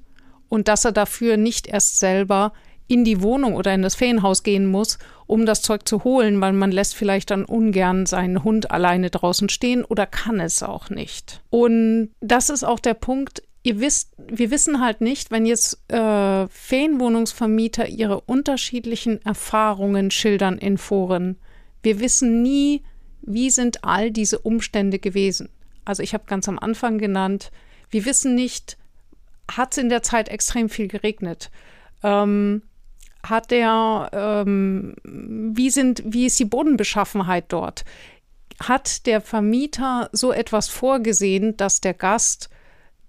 und 0.49 0.67
dass 0.67 0.85
er 0.85 0.91
dafür 0.91 1.37
nicht 1.37 1.67
erst 1.67 1.99
selber 1.99 2.53
in 2.87 3.03
die 3.03 3.21
Wohnung 3.21 3.55
oder 3.55 3.73
in 3.73 3.81
das 3.81 3.95
Ferienhaus 3.95 4.43
gehen 4.43 4.67
muss, 4.67 4.99
um 5.25 5.45
das 5.45 5.61
Zeug 5.61 5.87
zu 5.87 6.03
holen, 6.03 6.39
weil 6.41 6.53
man 6.53 6.71
lässt 6.71 6.95
vielleicht 6.95 7.31
dann 7.31 7.45
ungern 7.45 8.05
seinen 8.05 8.43
Hund 8.43 8.69
alleine 8.71 9.09
draußen 9.09 9.49
stehen 9.49 9.83
oder 9.83 10.05
kann 10.05 10.39
es 10.39 10.61
auch 10.61 10.89
nicht. 10.89 11.41
Und 11.49 12.11
das 12.19 12.49
ist 12.49 12.63
auch 12.63 12.79
der 12.79 12.93
Punkt, 12.93 13.41
ihr 13.63 13.79
wisst, 13.79 14.13
wir 14.17 14.51
wissen 14.51 14.81
halt 14.81 15.01
nicht, 15.01 15.31
wenn 15.31 15.45
jetzt 15.45 15.79
äh, 15.89 16.47
Ferienwohnungsvermieter 16.47 17.87
ihre 17.87 18.21
unterschiedlichen 18.21 19.25
Erfahrungen 19.25 20.11
schildern 20.11 20.57
in 20.57 20.77
Foren. 20.77 21.37
Wir 21.81 21.99
wissen 21.99 22.41
nie, 22.41 22.83
wie 23.21 23.49
sind 23.49 23.83
all 23.85 24.11
diese 24.11 24.39
Umstände 24.39 24.99
gewesen. 24.99 25.49
Also 25.85 26.03
ich 26.03 26.13
habe 26.13 26.25
ganz 26.27 26.47
am 26.47 26.59
Anfang 26.59 26.97
genannt, 26.97 27.51
wir 27.89 28.05
wissen 28.05 28.35
nicht, 28.35 28.77
hat 29.49 29.71
es 29.73 29.77
in 29.77 29.89
der 29.89 30.03
Zeit 30.03 30.29
extrem 30.29 30.69
viel 30.69 30.87
geregnet? 30.87 31.49
Ähm, 32.01 32.63
hat 33.23 33.51
der, 33.51 34.09
ähm, 34.11 34.95
wie 35.03 35.69
sind, 35.69 36.03
wie 36.05 36.25
ist 36.25 36.39
die 36.39 36.45
Bodenbeschaffenheit 36.45 37.45
dort? 37.49 37.85
Hat 38.59 39.05
der 39.05 39.21
Vermieter 39.21 40.09
so 40.11 40.33
etwas 40.33 40.67
vorgesehen, 40.67 41.55
dass 41.55 41.81
der 41.81 41.93
Gast 41.93 42.49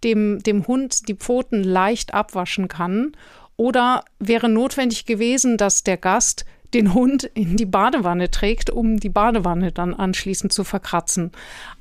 dem, 0.05 0.43
dem 0.43 0.67
Hund 0.67 1.09
die 1.09 1.15
Pfoten 1.15 1.65
leicht 1.65 2.15
abwaschen 2.15 2.69
kann? 2.69 3.13
Oder 3.57 4.05
wäre 4.19 4.49
notwendig 4.49 5.07
gewesen, 5.07 5.57
dass 5.57 5.83
der 5.85 5.97
Gast 5.97 6.45
den 6.75 6.93
Hund 6.93 7.25
in 7.35 7.57
die 7.57 7.67
Badewanne 7.67 8.31
trägt, 8.31 8.69
um 8.71 8.99
die 8.99 9.09
Badewanne 9.09 9.73
dann 9.73 9.95
anschließend 9.95 10.53
zu 10.53 10.65
verkratzen? 10.65 11.31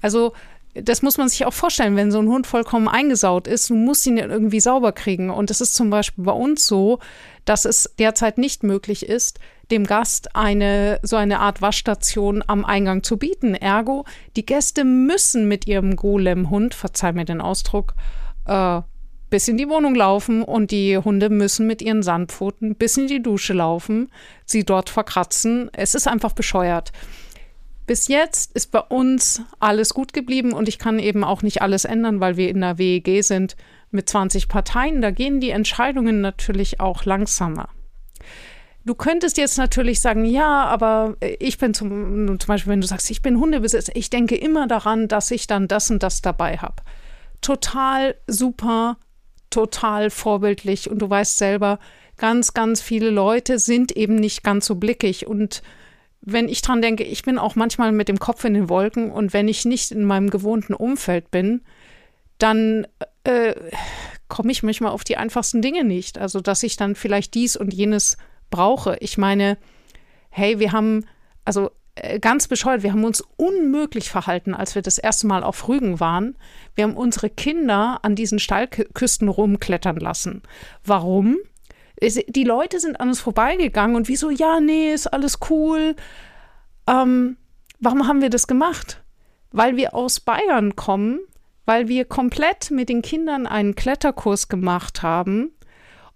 Also 0.02 0.34
das 0.76 1.02
muss 1.02 1.18
man 1.18 1.30
sich 1.30 1.46
auch 1.46 1.54
vorstellen, 1.54 1.96
wenn 1.96 2.12
so 2.12 2.20
ein 2.20 2.28
Hund 2.28 2.48
vollkommen 2.48 2.88
eingesaut 2.88 3.48
ist, 3.48 3.70
du 3.70 3.76
musst 3.76 4.08
ihn 4.08 4.18
ja 4.18 4.26
irgendwie 4.26 4.60
sauber 4.60 4.92
kriegen. 4.92 5.30
Und 5.30 5.52
es 5.52 5.62
ist 5.62 5.76
zum 5.76 5.90
Beispiel 5.90 6.24
bei 6.24 6.32
uns 6.32 6.66
so, 6.66 7.00
dass 7.46 7.66
es 7.66 7.94
derzeit 8.00 8.38
nicht 8.38 8.64
möglich 8.64 9.08
ist, 9.08 9.40
dem 9.74 9.86
Gast 9.88 10.36
eine 10.36 11.00
so 11.02 11.16
eine 11.16 11.40
Art 11.40 11.62
Waschstation 11.62 12.44
am 12.46 12.64
Eingang 12.64 13.02
zu 13.02 13.18
bieten. 13.18 13.56
Ergo, 13.56 14.06
die 14.36 14.46
Gäste 14.46 14.84
müssen 14.86 15.48
mit 15.48 15.68
ihrem 15.68 15.96
Golem-Hund, 15.96 16.76
verzeih 16.76 17.12
mir 17.12 17.26
den 17.26 17.42
Ausdruck, 17.42 17.96
äh, 18.46 18.82
bis 19.32 19.48
in 19.48 19.58
die 19.58 19.68
Wohnung 19.68 19.96
laufen 19.96 20.44
und 20.44 20.70
die 20.70 20.96
Hunde 20.96 21.32
müssen 21.32 21.66
mit 21.66 21.82
ihren 21.82 22.04
Sandpfoten 22.04 22.76
bis 22.76 22.98
in 22.98 23.08
die 23.08 23.24
Dusche 23.24 23.54
laufen, 23.54 24.12
sie 24.46 24.64
dort 24.64 24.92
verkratzen. 24.92 25.72
Es 25.74 25.96
ist 25.96 26.08
einfach 26.08 26.34
bescheuert. 26.34 26.92
Bis 27.88 28.08
jetzt 28.08 28.54
ist 28.54 28.72
bei 28.72 28.80
uns 28.80 29.42
alles 29.60 29.96
gut 29.96 30.14
geblieben 30.14 30.54
und 30.54 30.70
ich 30.70 30.78
kann 30.78 31.00
eben 31.00 31.24
auch 31.24 31.42
nicht 31.42 31.64
alles 31.64 31.84
ändern, 31.84 32.20
weil 32.20 32.38
wir 32.38 32.50
in 32.50 32.62
der 32.62 32.78
WEG 32.78 33.24
sind 33.24 33.58
mit 33.90 34.08
20 34.08 34.48
Parteien. 34.48 35.02
Da 35.02 35.10
gehen 35.10 35.40
die 35.40 35.50
Entscheidungen 35.50 36.22
natürlich 36.22 36.80
auch 36.80 37.04
langsamer. 37.06 37.70
Du 38.86 38.96
könntest 38.96 39.38
jetzt 39.38 39.58
natürlich 39.58 40.02
sagen, 40.02 40.26
ja, 40.26 40.66
aber 40.66 41.16
ich 41.40 41.58
bin 41.58 41.74
zum, 41.74 42.38
zum 42.40 42.48
Beispiel, 42.48 42.72
wenn 42.72 42.82
du 42.82 42.88
sagst, 42.88 43.10
ich 43.12 43.22
bin 43.22 43.40
Hundebesitzer, 43.40 43.96
ich 43.96 44.10
denke 44.10 44.36
immer 44.36 44.68
daran, 44.68 45.08
dass 45.08 45.32
ich 45.32 45.48
dann 45.48 45.70
das 45.70 45.90
und 45.90 46.04
das 46.04 46.22
dabei 46.22 46.58
habe. 46.58 46.84
Total 47.40 48.16
super, 48.28 48.98
total 49.50 50.10
vorbildlich 50.10 50.90
und 50.90 51.00
du 51.00 51.10
weißt 51.10 51.38
selber, 51.38 51.80
ganz, 52.18 52.54
ganz 52.54 52.82
viele 52.82 53.10
Leute 53.10 53.58
sind 53.58 53.94
eben 53.94 54.16
nicht 54.16 54.44
ganz 54.44 54.66
so 54.66 54.76
blickig 54.76 55.28
und 55.28 55.64
wenn 56.26 56.48
ich 56.48 56.62
dran 56.62 56.82
denke, 56.82 57.04
ich 57.04 57.24
bin 57.24 57.38
auch 57.38 57.56
manchmal 57.56 57.92
mit 57.92 58.08
dem 58.08 58.20
Kopf 58.20 58.44
in 58.46 58.54
den 58.54 58.70
Wolken 58.70 59.12
und 59.12 59.34
wenn 59.34 59.48
ich 59.48 59.66
nicht 59.66 59.92
in 59.92 60.06
meinem 60.06 60.30
gewohnten 60.30 60.74
Umfeld 60.74 61.32
bin, 61.32 61.62
dann 62.38 62.88
äh, 63.26 63.54
komme 64.30 64.52
ich 64.52 64.64
manchmal 64.64 64.92
auf 64.92 65.04
die 65.04 65.18
einfachsten 65.18 65.62
Dinge 65.62 65.84
nicht. 65.84 66.18
Also, 66.18 66.40
dass 66.40 66.64
ich 66.64 66.78
dann 66.78 66.96
vielleicht 66.96 67.34
dies 67.34 67.58
und 67.58 67.74
jenes 67.74 68.18
brauche. 68.54 68.98
Ich 69.00 69.18
meine, 69.18 69.58
hey, 70.30 70.60
wir 70.60 70.72
haben, 70.72 71.06
also 71.44 71.72
äh, 71.96 72.20
ganz 72.20 72.48
bescheuert, 72.48 72.84
wir 72.84 72.92
haben 72.92 73.04
uns 73.04 73.24
unmöglich 73.36 74.10
verhalten, 74.10 74.54
als 74.54 74.76
wir 74.76 74.84
das 74.84 75.00
erste 75.00 75.26
Mal 75.26 75.44
auf 75.44 75.68
Rügen 75.68 76.00
waren. 76.00 76.38
Wir 76.76 76.84
haben 76.84 76.96
unsere 76.96 77.32
Kinder 77.32 78.00
an 78.04 78.16
diesen 78.16 78.38
Steilküsten 78.38 79.28
rumklettern 79.28 79.98
lassen. 79.98 80.44
Warum? 80.86 81.38
die 82.02 82.44
Leute 82.44 82.82
sind 82.82 83.00
an 83.00 83.10
uns 83.10 83.22
vorbeigegangen 83.22 83.96
und 83.96 84.10
wieso, 84.10 84.30
ja, 84.30 84.60
nee, 84.60 84.92
ist 84.92 85.08
alles 85.08 85.40
cool. 85.50 85.96
Ähm, 86.86 87.38
warum 87.80 88.08
haben 88.08 88.22
wir 88.22 88.30
das 88.30 88.46
gemacht? 88.46 89.02
Weil 89.52 89.78
wir 89.78 89.94
aus 89.94 90.20
Bayern 90.20 90.76
kommen, 90.76 91.20
weil 91.66 91.88
wir 91.88 92.04
komplett 92.04 92.72
mit 92.72 92.90
den 92.90 93.04
Kindern 93.04 93.48
einen 93.48 93.76
Kletterkurs 93.76 94.50
gemacht 94.50 95.02
haben 95.02 95.54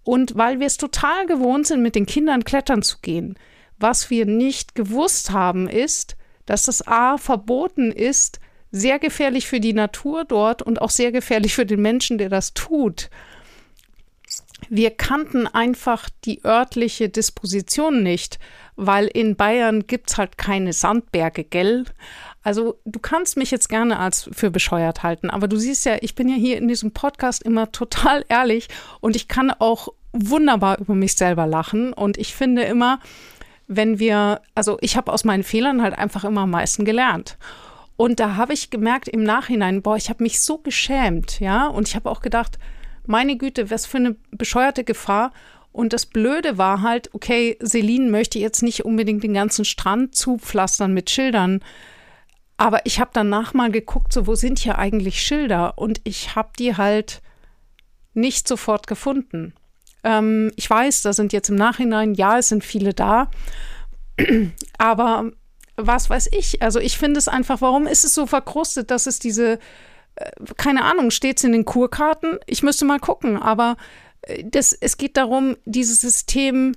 und 0.08 0.36
weil 0.36 0.58
wir 0.58 0.66
es 0.66 0.78
total 0.78 1.26
gewohnt 1.26 1.66
sind, 1.66 1.82
mit 1.82 1.94
den 1.94 2.06
Kindern 2.06 2.42
klettern 2.42 2.80
zu 2.80 2.96
gehen. 3.02 3.38
Was 3.76 4.08
wir 4.08 4.24
nicht 4.24 4.74
gewusst 4.74 5.32
haben, 5.32 5.68
ist, 5.68 6.16
dass 6.46 6.62
das 6.62 6.86
A 6.86 7.18
verboten 7.18 7.92
ist, 7.92 8.40
sehr 8.70 8.98
gefährlich 8.98 9.46
für 9.46 9.60
die 9.60 9.74
Natur 9.74 10.24
dort 10.24 10.62
und 10.62 10.80
auch 10.80 10.88
sehr 10.88 11.12
gefährlich 11.12 11.54
für 11.54 11.66
den 11.66 11.82
Menschen, 11.82 12.16
der 12.16 12.30
das 12.30 12.54
tut 12.54 13.10
wir 14.68 14.90
kannten 14.90 15.46
einfach 15.46 16.08
die 16.24 16.44
örtliche 16.44 17.08
Disposition 17.08 18.02
nicht, 18.02 18.38
weil 18.76 19.06
in 19.06 19.36
Bayern 19.36 19.86
gibt 19.86 20.10
es 20.10 20.18
halt 20.18 20.38
keine 20.38 20.72
Sandberge, 20.72 21.44
gell? 21.44 21.84
Also 22.42 22.78
du 22.84 22.98
kannst 22.98 23.36
mich 23.36 23.50
jetzt 23.50 23.68
gerne 23.68 23.98
als 23.98 24.28
für 24.32 24.50
bescheuert 24.50 25.02
halten, 25.02 25.30
aber 25.30 25.48
du 25.48 25.56
siehst 25.56 25.84
ja, 25.84 25.96
ich 26.00 26.14
bin 26.14 26.28
ja 26.28 26.36
hier 26.36 26.56
in 26.58 26.68
diesem 26.68 26.92
Podcast 26.92 27.42
immer 27.42 27.72
total 27.72 28.24
ehrlich 28.28 28.68
und 29.00 29.16
ich 29.16 29.28
kann 29.28 29.50
auch 29.50 29.88
wunderbar 30.12 30.78
über 30.78 30.94
mich 30.94 31.14
selber 31.14 31.46
lachen 31.46 31.92
und 31.92 32.18
ich 32.18 32.34
finde 32.34 32.62
immer, 32.62 33.00
wenn 33.66 33.98
wir, 33.98 34.40
also 34.54 34.78
ich 34.80 34.96
habe 34.96 35.12
aus 35.12 35.24
meinen 35.24 35.42
Fehlern 35.44 35.82
halt 35.82 35.96
einfach 35.96 36.24
immer 36.24 36.42
am 36.42 36.50
meisten 36.50 36.84
gelernt. 36.84 37.36
Und 37.96 38.20
da 38.20 38.36
habe 38.36 38.54
ich 38.54 38.70
gemerkt 38.70 39.08
im 39.08 39.22
Nachhinein, 39.22 39.82
boah, 39.82 39.96
ich 39.96 40.08
habe 40.08 40.22
mich 40.22 40.40
so 40.40 40.58
geschämt, 40.58 41.40
ja, 41.40 41.66
und 41.66 41.88
ich 41.88 41.96
habe 41.96 42.08
auch 42.08 42.22
gedacht, 42.22 42.58
meine 43.06 43.36
Güte, 43.36 43.70
was 43.70 43.86
für 43.86 43.96
eine 43.96 44.16
bescheuerte 44.30 44.84
Gefahr. 44.84 45.32
Und 45.72 45.92
das 45.92 46.06
Blöde 46.06 46.58
war 46.58 46.82
halt, 46.82 47.12
okay, 47.14 47.58
Celine 47.64 48.10
möchte 48.10 48.38
jetzt 48.38 48.62
nicht 48.62 48.84
unbedingt 48.84 49.22
den 49.22 49.34
ganzen 49.34 49.64
Strand 49.64 50.14
zupflastern 50.14 50.92
mit 50.94 51.10
Schildern. 51.10 51.60
Aber 52.56 52.84
ich 52.84 53.00
habe 53.00 53.10
danach 53.12 53.54
mal 53.54 53.70
geguckt, 53.70 54.12
so 54.12 54.26
wo 54.26 54.34
sind 54.34 54.58
hier 54.58 54.78
eigentlich 54.78 55.22
Schilder? 55.22 55.78
Und 55.78 56.00
ich 56.04 56.34
habe 56.34 56.50
die 56.58 56.76
halt 56.76 57.22
nicht 58.14 58.46
sofort 58.46 58.86
gefunden. 58.86 59.54
Ähm, 60.08 60.52
ich 60.56 60.68
weiß, 60.68 61.02
da 61.02 61.12
sind 61.12 61.32
jetzt 61.32 61.50
im 61.50 61.56
Nachhinein, 61.56 62.14
ja, 62.14 62.38
es 62.38 62.48
sind 62.48 62.64
viele 62.64 62.94
da. 62.94 63.30
Aber 64.78 65.30
was 65.76 66.10
weiß 66.10 66.30
ich? 66.32 66.62
Also 66.62 66.80
ich 66.80 66.98
finde 66.98 67.18
es 67.18 67.28
einfach, 67.28 67.60
warum 67.60 67.86
ist 67.86 68.04
es 68.04 68.14
so 68.14 68.26
verkrustet, 68.26 68.90
dass 68.90 69.06
es 69.06 69.18
diese 69.18 69.58
keine 70.56 70.84
Ahnung, 70.84 71.10
steht 71.10 71.38
es 71.38 71.44
in 71.44 71.52
den 71.52 71.64
Kurkarten? 71.64 72.38
Ich 72.46 72.62
müsste 72.62 72.84
mal 72.84 72.98
gucken, 72.98 73.36
aber 73.36 73.76
äh, 74.22 74.44
das, 74.44 74.72
es 74.72 74.96
geht 74.96 75.16
darum, 75.16 75.56
dieses 75.64 76.00
System 76.00 76.74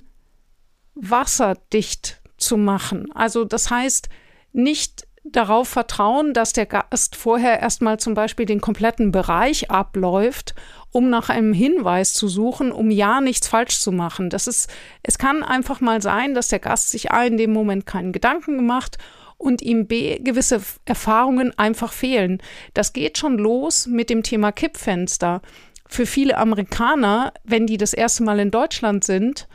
wasserdicht 0.94 2.20
zu 2.36 2.56
machen. 2.56 3.10
Also 3.12 3.44
das 3.44 3.70
heißt, 3.70 4.08
nicht 4.52 5.06
darauf 5.24 5.68
vertrauen, 5.68 6.34
dass 6.34 6.52
der 6.52 6.66
Gast 6.66 7.16
vorher 7.16 7.60
erstmal 7.60 7.98
zum 7.98 8.14
Beispiel 8.14 8.44
den 8.44 8.60
kompletten 8.60 9.12
Bereich 9.12 9.70
abläuft, 9.70 10.54
um 10.92 11.08
nach 11.10 11.30
einem 11.30 11.52
Hinweis 11.52 12.12
zu 12.12 12.28
suchen, 12.28 12.70
um 12.70 12.90
ja 12.90 13.20
nichts 13.20 13.48
falsch 13.48 13.80
zu 13.80 13.90
machen. 13.90 14.30
Das 14.30 14.46
ist, 14.46 14.70
es 15.02 15.18
kann 15.18 15.42
einfach 15.42 15.80
mal 15.80 16.02
sein, 16.02 16.34
dass 16.34 16.48
der 16.48 16.58
Gast 16.58 16.90
sich 16.90 17.10
A 17.10 17.24
in 17.24 17.38
dem 17.38 17.52
Moment 17.52 17.86
keinen 17.86 18.12
Gedanken 18.12 18.56
gemacht 18.56 18.98
und 19.38 19.62
ihm 19.62 19.86
B 19.86 20.18
gewisse 20.18 20.60
Erfahrungen 20.84 21.58
einfach 21.58 21.92
fehlen. 21.92 22.40
Das 22.74 22.92
geht 22.92 23.18
schon 23.18 23.38
los 23.38 23.86
mit 23.86 24.10
dem 24.10 24.22
Thema 24.22 24.52
Kippfenster. 24.52 25.40
Für 25.88 26.06
viele 26.06 26.36
Amerikaner, 26.36 27.32
wenn 27.42 27.66
die 27.66 27.78
das 27.78 27.94
erste 27.94 28.22
Mal 28.22 28.38
in 28.38 28.50
Deutschland 28.50 29.02
sind, 29.02 29.48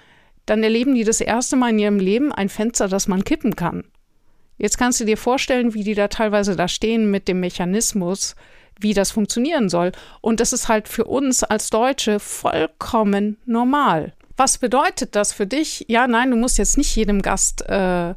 dann 0.48 0.64
erleben 0.64 0.96
die 0.96 1.04
das 1.04 1.22
erste 1.22 1.56
Mal 1.56 1.70
in 1.70 1.80
ihrem 1.80 2.00
Leben 2.00 2.32
ein 2.32 2.50
Fenster, 2.50 2.88
das 2.88 3.08
man 3.08 3.24
kippen 3.24 3.56
kann. 3.56 3.84
Jetzt 4.58 4.78
kannst 4.80 5.00
du 5.00 5.06
dir 5.06 5.18
vorstellen, 5.18 5.76
wie 5.76 5.84
die 5.84 5.94
da 5.94 6.08
teilweise 6.08 6.56
da 6.56 6.68
stehen 6.68 7.12
mit 7.12 7.28
dem 7.28 7.40
Mechanismus, 7.40 8.36
wie 8.80 8.94
das 8.94 9.12
funktionieren 9.12 9.70
soll. 9.70 9.92
Und 10.22 10.40
das 10.40 10.54
ist 10.54 10.68
halt 10.68 10.88
für 10.88 11.06
uns 11.06 11.44
als 11.44 11.70
Deutsche 11.70 12.20
vollkommen 12.20 13.38
normal. 13.46 14.14
Was 14.36 14.60
bedeutet 14.60 15.16
das 15.16 15.34
für 15.34 15.48
dich? 15.48 15.86
Ja, 15.88 16.08
nein, 16.08 16.30
du 16.32 16.38
musst 16.38 16.58
jetzt 16.58 16.78
nicht 16.78 16.96
jedem 16.96 17.22
Gast 17.22 17.68
äh, 17.70 18.14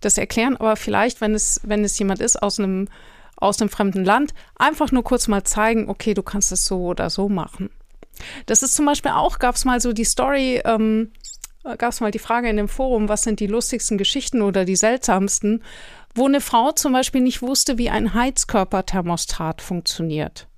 das 0.00 0.18
erklären, 0.18 0.56
aber 0.56 0.76
vielleicht, 0.76 1.20
wenn 1.20 1.34
es, 1.34 1.60
wenn 1.64 1.84
es 1.84 1.98
jemand 1.98 2.20
ist 2.20 2.40
aus 2.42 2.58
einem, 2.58 2.88
aus 3.36 3.56
dem 3.56 3.68
fremden 3.68 4.04
Land. 4.04 4.34
Einfach 4.56 4.92
nur 4.92 5.02
kurz 5.02 5.26
mal 5.26 5.42
zeigen, 5.44 5.88
okay, 5.88 6.14
du 6.14 6.22
kannst 6.22 6.52
es 6.52 6.66
so 6.66 6.84
oder 6.84 7.10
so 7.10 7.28
machen. 7.28 7.70
Das 8.46 8.62
ist 8.62 8.76
zum 8.76 8.86
Beispiel 8.86 9.10
auch, 9.10 9.40
gab 9.40 9.56
es 9.56 9.64
mal 9.64 9.80
so 9.80 9.92
die 9.92 10.04
Story, 10.04 10.62
ähm, 10.64 11.10
gab 11.64 11.90
es 11.90 12.00
mal 12.00 12.12
die 12.12 12.18
Frage 12.18 12.48
in 12.48 12.56
dem 12.56 12.68
Forum, 12.68 13.08
was 13.08 13.22
sind 13.22 13.40
die 13.40 13.46
lustigsten 13.46 13.98
Geschichten 13.98 14.42
oder 14.42 14.64
die 14.64 14.76
seltsamsten, 14.76 15.62
wo 16.14 16.26
eine 16.26 16.40
Frau 16.40 16.72
zum 16.72 16.92
Beispiel 16.92 17.20
nicht 17.20 17.42
wusste, 17.42 17.78
wie 17.78 17.90
ein 17.90 18.14
Heizkörperthermostat 18.14 19.60
funktioniert. 19.62 20.48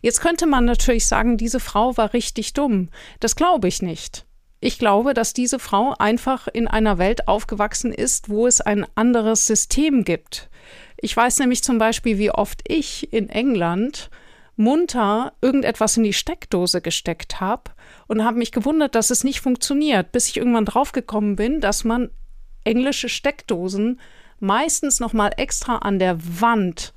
Jetzt 0.00 0.20
könnte 0.20 0.46
man 0.46 0.64
natürlich 0.64 1.06
sagen, 1.06 1.36
diese 1.36 1.60
Frau 1.60 1.96
war 1.96 2.12
richtig 2.12 2.52
dumm. 2.52 2.88
Das 3.20 3.36
glaube 3.36 3.68
ich 3.68 3.82
nicht. 3.82 4.26
Ich 4.60 4.78
glaube, 4.78 5.14
dass 5.14 5.32
diese 5.32 5.58
Frau 5.58 5.94
einfach 5.98 6.46
in 6.46 6.68
einer 6.68 6.98
Welt 6.98 7.28
aufgewachsen 7.28 7.92
ist, 7.92 8.28
wo 8.28 8.46
es 8.46 8.60
ein 8.60 8.86
anderes 8.94 9.46
System 9.46 10.04
gibt. 10.04 10.50
Ich 10.98 11.16
weiß 11.16 11.38
nämlich 11.38 11.62
zum 11.62 11.78
Beispiel, 11.78 12.18
wie 12.18 12.30
oft 12.30 12.60
ich 12.68 13.12
in 13.12 13.30
England 13.30 14.10
munter 14.56 15.32
irgendetwas 15.40 15.96
in 15.96 16.02
die 16.02 16.12
Steckdose 16.12 16.82
gesteckt 16.82 17.40
habe 17.40 17.70
und 18.06 18.22
habe 18.22 18.36
mich 18.36 18.52
gewundert, 18.52 18.94
dass 18.94 19.08
es 19.08 19.24
nicht 19.24 19.40
funktioniert, 19.40 20.12
bis 20.12 20.28
ich 20.28 20.36
irgendwann 20.36 20.66
draufgekommen 20.66 21.36
bin, 21.36 21.62
dass 21.62 21.84
man 21.84 22.10
englische 22.64 23.08
Steckdosen 23.08 23.98
meistens 24.40 25.00
noch 25.00 25.12
mal 25.12 25.30
extra 25.36 25.76
an 25.76 25.98
der 25.98 26.18
Wand 26.40 26.92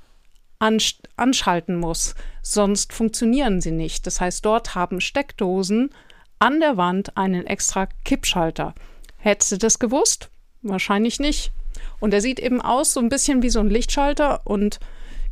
anschalten 1.16 1.76
muss, 1.76 2.14
sonst 2.42 2.92
funktionieren 2.92 3.60
sie 3.60 3.72
nicht. 3.72 4.06
Das 4.06 4.20
heißt, 4.20 4.44
dort 4.44 4.74
haben 4.74 5.00
Steckdosen 5.00 5.90
an 6.38 6.60
der 6.60 6.76
Wand 6.76 7.16
einen 7.16 7.46
extra 7.46 7.86
Kippschalter. 8.04 8.74
Hättest 9.18 9.52
du 9.52 9.58
das 9.58 9.78
gewusst? 9.78 10.30
Wahrscheinlich 10.62 11.20
nicht. 11.20 11.52
Und 12.00 12.14
er 12.14 12.20
sieht 12.20 12.40
eben 12.40 12.60
aus 12.60 12.92
so 12.92 13.00
ein 13.00 13.08
bisschen 13.08 13.42
wie 13.42 13.50
so 13.50 13.60
ein 13.60 13.70
Lichtschalter 13.70 14.42
und 14.44 14.80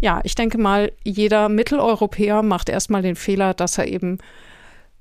ja, 0.00 0.20
ich 0.24 0.34
denke 0.34 0.58
mal, 0.58 0.92
jeder 1.04 1.48
Mitteleuropäer 1.48 2.42
macht 2.42 2.68
erstmal 2.68 3.02
den 3.02 3.14
Fehler, 3.14 3.54
dass 3.54 3.78
er 3.78 3.86
eben, 3.86 4.18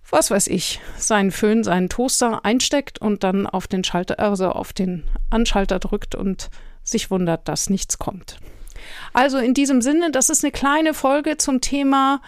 was 0.08 0.30
weiß 0.30 0.46
ich, 0.48 0.80
seinen 0.96 1.32
Föhn, 1.32 1.63
seinen 1.63 1.89
Toaster 1.89 2.46
einsteckt 2.46 3.01
und 3.01 3.24
dann 3.24 3.48
auf 3.48 3.68
den 3.68 3.84
Schalter, 3.84 4.20
also 4.20 4.50
auf 4.50 4.74
den 4.74 5.03
Anschalter 5.32 5.80
drückt 5.80 6.13
und 6.13 6.51
sich 6.84 7.12
wundert, 7.12 7.48
dass 7.48 7.70
nichts 7.70 8.00
kommt. 8.00 8.38
Also 9.14 9.38
in 9.38 9.54
diesem 9.54 9.82
Sinne, 9.82 10.12
das 10.12 10.30
ist 10.30 10.44
eine 10.44 10.52
kleine 10.52 10.94
Folge 10.94 11.38
zum 11.38 11.62
Thema 11.62 12.22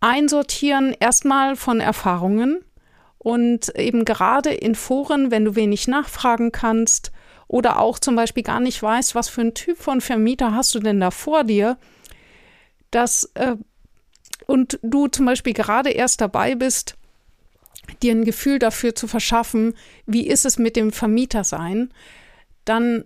Einsortieren 0.00 0.94
erstmal 0.98 1.56
von 1.56 1.80
Erfahrungen 1.80 2.62
und 3.18 3.74
eben 3.76 4.04
gerade 4.04 4.52
in 4.52 4.74
Foren, 4.74 5.30
wenn 5.30 5.46
du 5.46 5.54
wenig 5.54 5.88
nachfragen 5.88 6.52
kannst 6.52 7.10
oder 7.48 7.78
auch 7.78 7.98
zum 7.98 8.16
Beispiel 8.16 8.42
gar 8.42 8.60
nicht 8.60 8.82
weißt, 8.82 9.14
was 9.14 9.28
für 9.28 9.40
ein 9.40 9.54
Typ 9.54 9.78
von 9.78 10.00
Vermieter 10.00 10.54
hast 10.54 10.74
du 10.74 10.80
denn 10.80 11.00
da 11.00 11.10
vor 11.10 11.44
dir, 11.44 11.78
dass 12.90 13.30
äh, 13.34 13.56
und 14.46 14.78
du 14.82 15.08
zum 15.08 15.26
Beispiel 15.26 15.54
gerade 15.54 15.90
erst 15.90 16.20
dabei 16.20 16.54
bist, 16.54 16.96
dir 18.02 18.12
ein 18.12 18.24
Gefühl 18.24 18.58
dafür 18.58 18.94
zu 18.94 19.06
verschaffen, 19.06 19.74
wie 20.06 20.26
ist 20.26 20.44
es 20.44 20.58
mit 20.58 20.76
dem 20.76 20.92
Vermieter 20.92 21.44
sein, 21.44 21.92
dann 22.64 23.04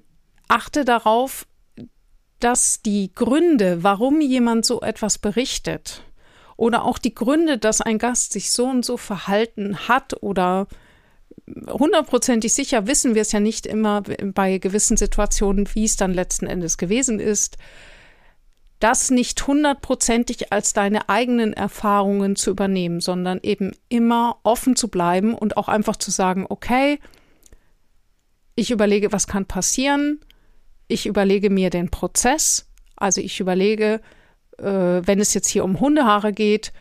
achte 0.49 0.85
darauf, 0.85 1.47
dass 2.41 2.83
die 2.83 3.13
Gründe, 3.15 3.83
warum 3.83 4.21
jemand 4.21 4.65
so 4.65 4.81
etwas 4.81 5.19
berichtet, 5.19 6.03
oder 6.57 6.85
auch 6.85 6.99
die 6.99 7.15
Gründe, 7.15 7.57
dass 7.57 7.81
ein 7.81 7.99
Gast 7.99 8.33
sich 8.33 8.51
so 8.51 8.67
und 8.67 8.85
so 8.85 8.97
verhalten 8.97 9.89
hat 9.89 10.21
oder 10.23 10.67
hundertprozentig 11.69 12.53
sicher 12.53 12.87
wissen 12.87 13.15
wir 13.15 13.23
es 13.23 13.33
ja 13.33 13.39
nicht 13.39 13.65
immer 13.65 14.03
bei 14.35 14.59
gewissen 14.59 14.97
Situationen, 14.97 15.69
wie 15.75 15.85
es 15.85 15.97
dann 15.97 16.13
letzten 16.13 16.47
Endes 16.47 16.77
gewesen 16.77 17.21
ist, 17.21 17.59
das 18.81 19.11
nicht 19.11 19.47
hundertprozentig 19.47 20.53
als 20.53 20.73
deine 20.73 21.09
eigenen 21.09 21.53
Erfahrungen 21.53 22.37
zu 22.37 22.51
übernehmen, 22.51 23.01
sondern 23.01 23.41
eben 23.43 23.73
immer 23.89 24.39
offen 24.43 24.77
zu 24.77 24.89
bleiben 24.89 25.35
und 25.35 25.57
auch 25.57 25.69
einfach 25.69 25.97
zu 25.97 26.11
sagen, 26.11 26.47
okay, 26.49 26.99
ich 28.55 28.71
überlege, 28.71 29.13
was 29.13 29.27
kann 29.27 29.47
passieren, 29.47 30.21
ich 30.89 31.07
überlege 31.07 31.51
mir 31.51 31.71
den 31.71 31.91
Prozess, 31.91 32.67
also 32.97 33.21
ich 33.21 33.41
überlege, 33.41 34.01
äh, 34.59 34.65
wenn 34.65 35.21
es 35.21 35.35
jetzt 35.35 35.49
hier 35.49 35.65
um 35.65 35.81
Hundehaare 35.81 36.33
geht, 36.33 36.73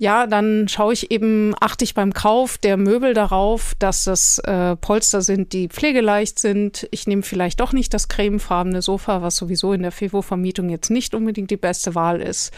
ja, 0.00 0.26
dann 0.26 0.66
schaue 0.66 0.94
ich 0.94 1.10
eben, 1.10 1.54
achte 1.60 1.84
ich 1.84 1.92
beim 1.92 2.14
Kauf 2.14 2.56
der 2.56 2.78
Möbel 2.78 3.12
darauf, 3.12 3.74
dass 3.78 4.04
das 4.04 4.38
äh, 4.38 4.74
Polster 4.76 5.20
sind, 5.20 5.52
die 5.52 5.68
pflegeleicht 5.68 6.38
sind. 6.38 6.88
Ich 6.90 7.06
nehme 7.06 7.22
vielleicht 7.22 7.60
doch 7.60 7.74
nicht 7.74 7.92
das 7.92 8.08
cremefarbene 8.08 8.80
Sofa, 8.80 9.20
was 9.20 9.36
sowieso 9.36 9.74
in 9.74 9.82
der 9.82 9.92
FIVO-Vermietung 9.92 10.70
jetzt 10.70 10.88
nicht 10.88 11.14
unbedingt 11.14 11.50
die 11.50 11.58
beste 11.58 11.94
Wahl 11.94 12.22
ist. 12.22 12.50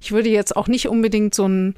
Ich 0.00 0.10
würde 0.10 0.28
jetzt 0.28 0.56
auch 0.56 0.66
nicht 0.66 0.88
unbedingt 0.88 1.36
so 1.36 1.46
ein 1.46 1.76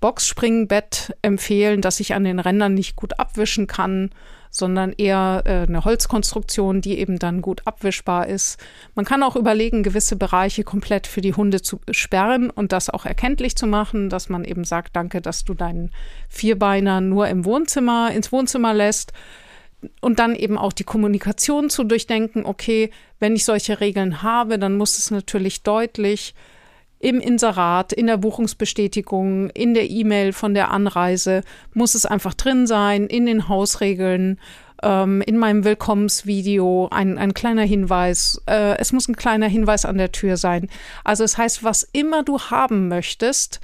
Boxspringbett 0.00 1.14
empfehlen, 1.22 1.80
das 1.80 2.00
ich 2.00 2.14
an 2.14 2.24
den 2.24 2.40
Rändern 2.40 2.74
nicht 2.74 2.96
gut 2.96 3.18
abwischen 3.18 3.66
kann 3.66 4.10
sondern 4.50 4.92
eher 4.92 5.42
äh, 5.46 5.66
eine 5.68 5.84
Holzkonstruktion, 5.84 6.80
die 6.80 6.98
eben 6.98 7.18
dann 7.18 7.40
gut 7.40 7.62
abwischbar 7.66 8.26
ist. 8.26 8.58
Man 8.94 9.04
kann 9.04 9.22
auch 9.22 9.36
überlegen, 9.36 9.82
gewisse 9.82 10.16
Bereiche 10.16 10.64
komplett 10.64 11.06
für 11.06 11.20
die 11.20 11.34
Hunde 11.34 11.62
zu 11.62 11.80
sperren 11.90 12.50
und 12.50 12.72
das 12.72 12.90
auch 12.90 13.06
erkenntlich 13.06 13.56
zu 13.56 13.66
machen, 13.66 14.10
dass 14.10 14.28
man 14.28 14.44
eben 14.44 14.64
sagt, 14.64 14.96
danke, 14.96 15.20
dass 15.20 15.44
du 15.44 15.54
deinen 15.54 15.92
Vierbeiner 16.28 17.00
nur 17.00 17.28
im 17.28 17.44
Wohnzimmer, 17.44 18.10
ins 18.12 18.32
Wohnzimmer 18.32 18.74
lässt. 18.74 19.12
Und 20.02 20.18
dann 20.18 20.34
eben 20.34 20.58
auch 20.58 20.74
die 20.74 20.84
Kommunikation 20.84 21.70
zu 21.70 21.84
durchdenken, 21.84 22.44
okay, 22.44 22.90
wenn 23.18 23.34
ich 23.34 23.46
solche 23.46 23.80
Regeln 23.80 24.22
habe, 24.22 24.58
dann 24.58 24.76
muss 24.76 24.98
es 24.98 25.10
natürlich 25.10 25.62
deutlich 25.62 26.34
im 27.00 27.18
Inserat, 27.18 27.94
in 27.94 28.06
der 28.06 28.18
Buchungsbestätigung, 28.18 29.48
in 29.50 29.72
der 29.72 29.90
E-Mail 29.90 30.32
von 30.32 30.52
der 30.52 30.70
Anreise 30.70 31.42
muss 31.72 31.94
es 31.94 32.04
einfach 32.04 32.34
drin 32.34 32.66
sein, 32.66 33.06
in 33.06 33.24
den 33.24 33.48
Hausregeln, 33.48 34.38
ähm, 34.82 35.22
in 35.22 35.38
meinem 35.38 35.64
Willkommensvideo 35.64 36.88
ein, 36.90 37.16
ein 37.16 37.32
kleiner 37.32 37.62
Hinweis. 37.62 38.42
Äh, 38.46 38.76
es 38.76 38.92
muss 38.92 39.08
ein 39.08 39.16
kleiner 39.16 39.48
Hinweis 39.48 39.86
an 39.86 39.96
der 39.96 40.12
Tür 40.12 40.36
sein. 40.36 40.68
Also 41.02 41.24
es 41.24 41.32
das 41.32 41.38
heißt, 41.38 41.64
was 41.64 41.84
immer 41.84 42.22
du 42.22 42.38
haben 42.38 42.88
möchtest, 42.88 43.60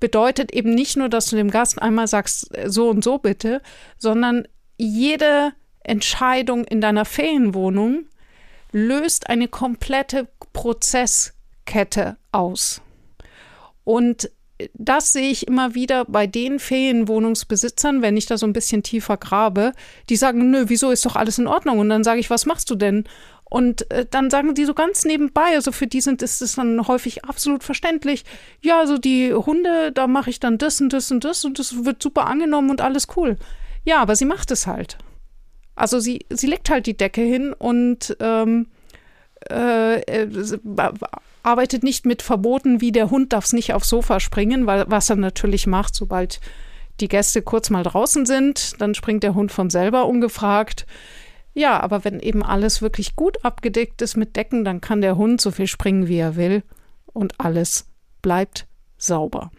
bedeutet 0.00 0.52
eben 0.52 0.74
nicht 0.74 0.96
nur, 0.96 1.08
dass 1.08 1.26
du 1.26 1.36
dem 1.36 1.50
Gast 1.50 1.80
einmal 1.80 2.08
sagst, 2.08 2.50
so 2.66 2.90
und 2.90 3.04
so 3.04 3.18
bitte, 3.18 3.62
sondern 3.98 4.48
jede 4.76 5.52
Entscheidung 5.84 6.64
in 6.64 6.80
deiner 6.80 7.04
Ferienwohnung 7.04 8.06
löst 8.72 9.30
eine 9.30 9.46
komplette 9.46 10.26
Prozess 10.52 11.34
Kette 11.64 12.16
aus. 12.32 12.80
Und 13.84 14.30
das 14.74 15.12
sehe 15.12 15.30
ich 15.30 15.48
immer 15.48 15.74
wieder 15.74 16.04
bei 16.04 16.26
den 16.26 16.58
Ferienwohnungsbesitzern, 16.58 18.02
wenn 18.02 18.16
ich 18.16 18.26
da 18.26 18.38
so 18.38 18.46
ein 18.46 18.52
bisschen 18.52 18.82
tiefer 18.82 19.16
grabe, 19.16 19.72
die 20.08 20.16
sagen, 20.16 20.50
nö, 20.50 20.64
wieso 20.68 20.90
ist 20.90 21.04
doch 21.04 21.16
alles 21.16 21.38
in 21.38 21.48
Ordnung? 21.48 21.80
Und 21.80 21.88
dann 21.88 22.04
sage 22.04 22.20
ich, 22.20 22.30
was 22.30 22.46
machst 22.46 22.70
du 22.70 22.76
denn? 22.76 23.04
Und 23.44 23.90
äh, 23.90 24.06
dann 24.08 24.30
sagen 24.30 24.54
die 24.54 24.64
so 24.64 24.74
ganz 24.74 25.04
nebenbei, 25.04 25.54
also 25.54 25.70
für 25.72 25.86
die 25.86 26.00
sind 26.00 26.22
ist 26.22 26.40
es 26.40 26.54
dann 26.54 26.86
häufig 26.86 27.24
absolut 27.24 27.62
verständlich. 27.62 28.24
Ja, 28.62 28.80
also 28.80 28.96
die 28.96 29.32
Hunde, 29.34 29.92
da 29.92 30.06
mache 30.06 30.30
ich 30.30 30.40
dann 30.40 30.58
das 30.58 30.80
und 30.80 30.92
das 30.92 31.10
und 31.10 31.24
das 31.24 31.44
und 31.44 31.58
das 31.58 31.84
wird 31.84 32.02
super 32.02 32.26
angenommen 32.26 32.70
und 32.70 32.80
alles 32.80 33.08
cool. 33.16 33.36
Ja, 33.84 34.00
aber 34.00 34.16
sie 34.16 34.24
macht 34.24 34.50
es 34.50 34.66
halt. 34.66 34.98
Also 35.76 36.00
sie, 36.00 36.26
sie 36.30 36.46
legt 36.46 36.70
halt 36.70 36.86
die 36.86 36.96
Decke 36.96 37.20
hin 37.20 37.52
und 37.52 38.16
ähm, 38.20 38.68
äh, 39.50 40.00
äh 40.00 40.28
arbeitet 41.44 41.82
nicht 41.82 42.06
mit 42.06 42.22
Verboten 42.22 42.80
wie 42.80 42.92
der 42.92 43.10
Hund 43.10 43.32
darf 43.32 43.44
es 43.44 43.52
nicht 43.52 43.72
aufs 43.74 43.88
Sofa 43.88 44.20
springen, 44.20 44.66
weil 44.66 44.84
was 44.88 45.10
er 45.10 45.16
natürlich 45.16 45.66
macht, 45.66 45.94
sobald 45.94 46.40
die 47.00 47.08
Gäste 47.08 47.42
kurz 47.42 47.70
mal 47.70 47.82
draußen 47.82 48.26
sind, 48.26 48.80
dann 48.80 48.94
springt 48.94 49.22
der 49.22 49.34
Hund 49.34 49.52
von 49.52 49.70
selber 49.70 50.06
ungefragt. 50.06 50.86
Ja, 51.52 51.80
aber 51.80 52.04
wenn 52.04 52.20
eben 52.20 52.42
alles 52.42 52.82
wirklich 52.82 53.16
gut 53.16 53.44
abgedeckt 53.44 54.02
ist 54.02 54.16
mit 54.16 54.36
Decken, 54.36 54.64
dann 54.64 54.80
kann 54.80 55.00
der 55.00 55.16
Hund 55.16 55.40
so 55.40 55.50
viel 55.50 55.66
springen, 55.66 56.08
wie 56.08 56.18
er 56.18 56.36
will 56.36 56.62
und 57.06 57.40
alles 57.40 57.86
bleibt 58.22 58.66
sauber. 58.96 59.50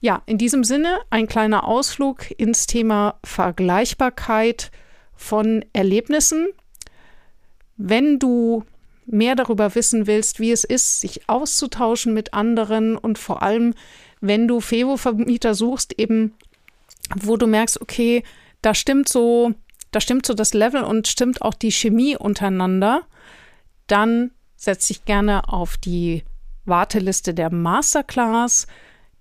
Ja, 0.00 0.22
in 0.26 0.38
diesem 0.38 0.64
Sinne 0.64 0.98
ein 1.10 1.26
kleiner 1.26 1.66
Ausflug 1.66 2.30
ins 2.38 2.66
Thema 2.66 3.18
Vergleichbarkeit 3.24 4.70
von 5.14 5.64
Erlebnissen. 5.72 6.48
Wenn 7.76 8.18
du 8.18 8.64
mehr 9.12 9.34
darüber 9.34 9.74
wissen 9.74 10.06
willst, 10.06 10.40
wie 10.40 10.52
es 10.52 10.64
ist, 10.64 11.00
sich 11.00 11.28
auszutauschen 11.28 12.14
mit 12.14 12.34
anderen 12.34 12.96
und 12.96 13.18
vor 13.18 13.42
allem, 13.42 13.74
wenn 14.20 14.48
du 14.48 14.60
Fevo-Vermieter 14.60 15.54
suchst, 15.54 15.98
eben, 15.98 16.34
wo 17.14 17.36
du 17.36 17.46
merkst, 17.46 17.80
okay, 17.80 18.22
da 18.62 18.74
stimmt 18.74 19.08
so, 19.08 19.52
da 19.90 20.00
stimmt 20.00 20.26
so 20.26 20.34
das 20.34 20.54
Level 20.54 20.82
und 20.82 21.08
stimmt 21.08 21.42
auch 21.42 21.54
die 21.54 21.72
Chemie 21.72 22.16
untereinander, 22.16 23.02
dann 23.86 24.30
setz 24.56 24.88
dich 24.88 25.04
gerne 25.04 25.48
auf 25.48 25.76
die 25.76 26.22
Warteliste 26.64 27.34
der 27.34 27.52
Masterclass. 27.52 28.66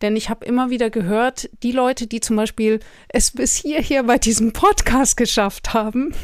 Denn 0.01 0.15
ich 0.15 0.29
habe 0.29 0.45
immer 0.45 0.69
wieder 0.69 0.89
gehört, 0.89 1.49
die 1.63 1.71
Leute, 1.71 2.07
die 2.07 2.21
zum 2.21 2.35
Beispiel 2.35 2.79
es 3.09 3.31
bis 3.31 3.55
hierher 3.55 4.03
bei 4.03 4.17
diesem 4.17 4.53
Podcast 4.53 5.17
geschafft 5.17 5.73
haben, 5.73 6.13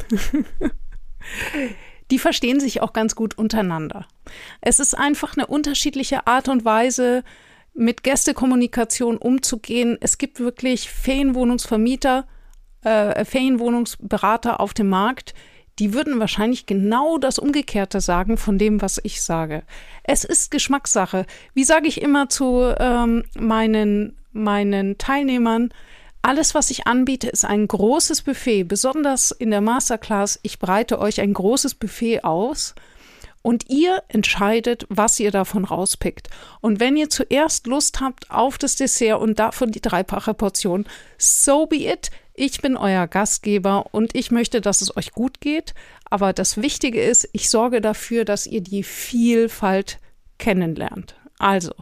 die 2.10 2.18
verstehen 2.18 2.60
sich 2.60 2.82
auch 2.82 2.92
ganz 2.92 3.14
gut 3.14 3.36
untereinander. 3.36 4.06
Es 4.60 4.80
ist 4.80 4.94
einfach 4.94 5.36
eine 5.36 5.46
unterschiedliche 5.46 6.26
Art 6.26 6.48
und 6.48 6.64
Weise, 6.64 7.24
mit 7.76 8.02
Gästekommunikation 8.02 9.18
umzugehen. 9.18 9.98
Es 10.00 10.16
gibt 10.16 10.40
wirklich 10.40 10.90
Ferienwohnungsvermieter, 10.90 12.26
äh, 12.82 13.24
Ferienwohnungsberater 13.24 14.60
auf 14.60 14.72
dem 14.72 14.88
Markt, 14.88 15.34
die 15.78 15.92
würden 15.92 16.18
wahrscheinlich 16.18 16.64
genau 16.64 17.18
das 17.18 17.38
Umgekehrte 17.38 18.00
sagen 18.00 18.38
von 18.38 18.56
dem, 18.56 18.80
was 18.80 18.98
ich 19.02 19.20
sage. 19.20 19.62
Es 20.04 20.24
ist 20.24 20.50
Geschmackssache. 20.50 21.26
Wie 21.52 21.64
sage 21.64 21.86
ich 21.86 22.00
immer 22.00 22.30
zu 22.30 22.74
ähm, 22.78 23.24
meinen, 23.38 24.16
meinen 24.32 24.96
Teilnehmern, 24.96 25.70
alles, 26.22 26.54
was 26.54 26.70
ich 26.70 26.86
anbiete, 26.86 27.28
ist 27.28 27.44
ein 27.44 27.68
großes 27.68 28.22
Buffet. 28.22 28.64
Besonders 28.64 29.30
in 29.30 29.50
der 29.50 29.60
Masterclass, 29.60 30.40
ich 30.42 30.58
breite 30.58 30.98
euch 30.98 31.20
ein 31.20 31.32
großes 31.32 31.74
Buffet 31.74 32.24
aus 32.24 32.74
und 33.46 33.70
ihr 33.70 34.02
entscheidet, 34.08 34.86
was 34.88 35.20
ihr 35.20 35.30
davon 35.30 35.64
rauspickt. 35.64 36.28
Und 36.60 36.80
wenn 36.80 36.96
ihr 36.96 37.08
zuerst 37.10 37.68
Lust 37.68 38.00
habt 38.00 38.28
auf 38.28 38.58
das 38.58 38.74
Dessert 38.74 39.20
und 39.20 39.38
davon 39.38 39.70
die 39.70 39.80
dreifache 39.80 40.34
Portion, 40.34 40.84
so 41.16 41.66
be 41.66 41.86
it. 41.86 42.10
Ich 42.34 42.60
bin 42.60 42.76
euer 42.76 43.06
Gastgeber 43.06 43.86
und 43.92 44.16
ich 44.16 44.32
möchte, 44.32 44.60
dass 44.60 44.80
es 44.80 44.96
euch 44.96 45.12
gut 45.12 45.40
geht. 45.40 45.74
Aber 46.10 46.32
das 46.32 46.60
Wichtige 46.60 47.00
ist, 47.00 47.28
ich 47.32 47.48
sorge 47.48 47.80
dafür, 47.80 48.24
dass 48.24 48.48
ihr 48.48 48.62
die 48.62 48.82
Vielfalt 48.82 50.00
kennenlernt. 50.38 51.14
Also, 51.38 51.72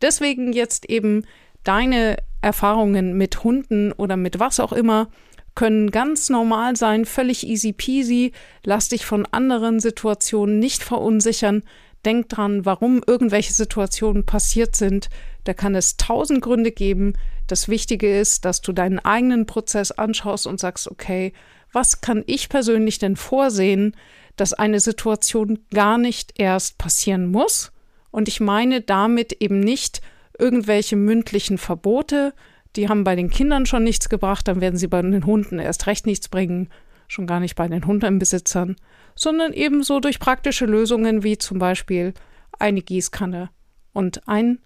deswegen 0.00 0.54
jetzt 0.54 0.88
eben 0.88 1.26
deine 1.64 2.16
Erfahrungen 2.42 3.16
mit 3.16 3.44
Hunden 3.44 3.92
oder 3.92 4.16
mit 4.16 4.38
was 4.40 4.60
auch 4.60 4.72
immer 4.72 5.08
können 5.54 5.90
ganz 5.90 6.30
normal 6.30 6.76
sein, 6.76 7.04
völlig 7.04 7.46
easy 7.46 7.72
peasy. 7.72 8.32
Lass 8.64 8.88
dich 8.88 9.04
von 9.04 9.26
anderen 9.26 9.80
Situationen 9.80 10.58
nicht 10.58 10.82
verunsichern. 10.82 11.62
Denk 12.04 12.28
dran, 12.28 12.64
warum 12.64 13.02
irgendwelche 13.06 13.52
Situationen 13.52 14.24
passiert 14.24 14.74
sind. 14.74 15.10
Da 15.44 15.52
kann 15.52 15.74
es 15.74 15.96
tausend 15.96 16.40
Gründe 16.40 16.72
geben. 16.72 17.14
Das 17.46 17.68
Wichtige 17.68 18.18
ist, 18.18 18.44
dass 18.44 18.60
du 18.60 18.72
deinen 18.72 19.00
eigenen 19.00 19.46
Prozess 19.46 19.90
anschaust 19.90 20.46
und 20.46 20.60
sagst, 20.60 20.90
okay, 20.90 21.32
was 21.72 22.00
kann 22.00 22.24
ich 22.26 22.48
persönlich 22.48 22.98
denn 22.98 23.16
vorsehen, 23.16 23.94
dass 24.36 24.54
eine 24.54 24.80
Situation 24.80 25.58
gar 25.72 25.98
nicht 25.98 26.38
erst 26.38 26.78
passieren 26.78 27.30
muss? 27.30 27.72
Und 28.10 28.28
ich 28.28 28.40
meine 28.40 28.80
damit 28.80 29.32
eben 29.40 29.60
nicht 29.60 30.00
irgendwelche 30.40 30.96
mündlichen 30.96 31.58
Verbote, 31.58 32.34
die 32.76 32.88
haben 32.88 33.04
bei 33.04 33.16
den 33.16 33.30
Kindern 33.30 33.66
schon 33.66 33.84
nichts 33.84 34.08
gebracht, 34.08 34.48
dann 34.48 34.60
werden 34.60 34.76
sie 34.76 34.88
bei 34.88 35.02
den 35.02 35.26
Hunden 35.26 35.58
erst 35.58 35.86
recht 35.86 36.06
nichts 36.06 36.28
bringen, 36.28 36.68
schon 37.08 37.26
gar 37.26 37.40
nicht 37.40 37.56
bei 37.56 37.68
den 37.68 37.86
Hundenbesitzern, 37.86 38.76
sondern 39.14 39.52
ebenso 39.52 40.00
durch 40.00 40.20
praktische 40.20 40.66
Lösungen 40.66 41.22
wie 41.22 41.38
zum 41.38 41.58
Beispiel 41.58 42.14
eine 42.58 42.82
Gießkanne 42.82 43.50
und 43.92 44.26
ein 44.28 44.60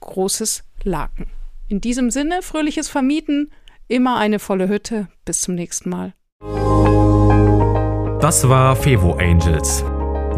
großes 0.00 0.64
Laken. 0.82 1.26
In 1.68 1.80
diesem 1.80 2.10
Sinne, 2.10 2.42
fröhliches 2.42 2.88
Vermieten, 2.88 3.50
immer 3.88 4.16
eine 4.16 4.38
volle 4.38 4.68
Hütte. 4.68 5.08
Bis 5.24 5.42
zum 5.42 5.54
nächsten 5.54 5.90
Mal. 5.90 6.14
Das 8.20 8.48
war 8.48 8.76
Fevo 8.76 9.14
Angels, 9.14 9.84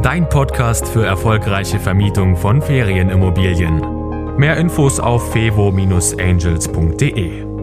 dein 0.02 0.28
Podcast 0.28 0.86
für 0.88 1.04
erfolgreiche 1.04 1.78
Vermietung 1.78 2.36
von 2.36 2.62
Ferienimmobilien. 2.62 3.93
Mehr 4.36 4.56
Infos 4.56 4.98
auf 4.98 5.32
fevo-angels.de. 5.32 7.53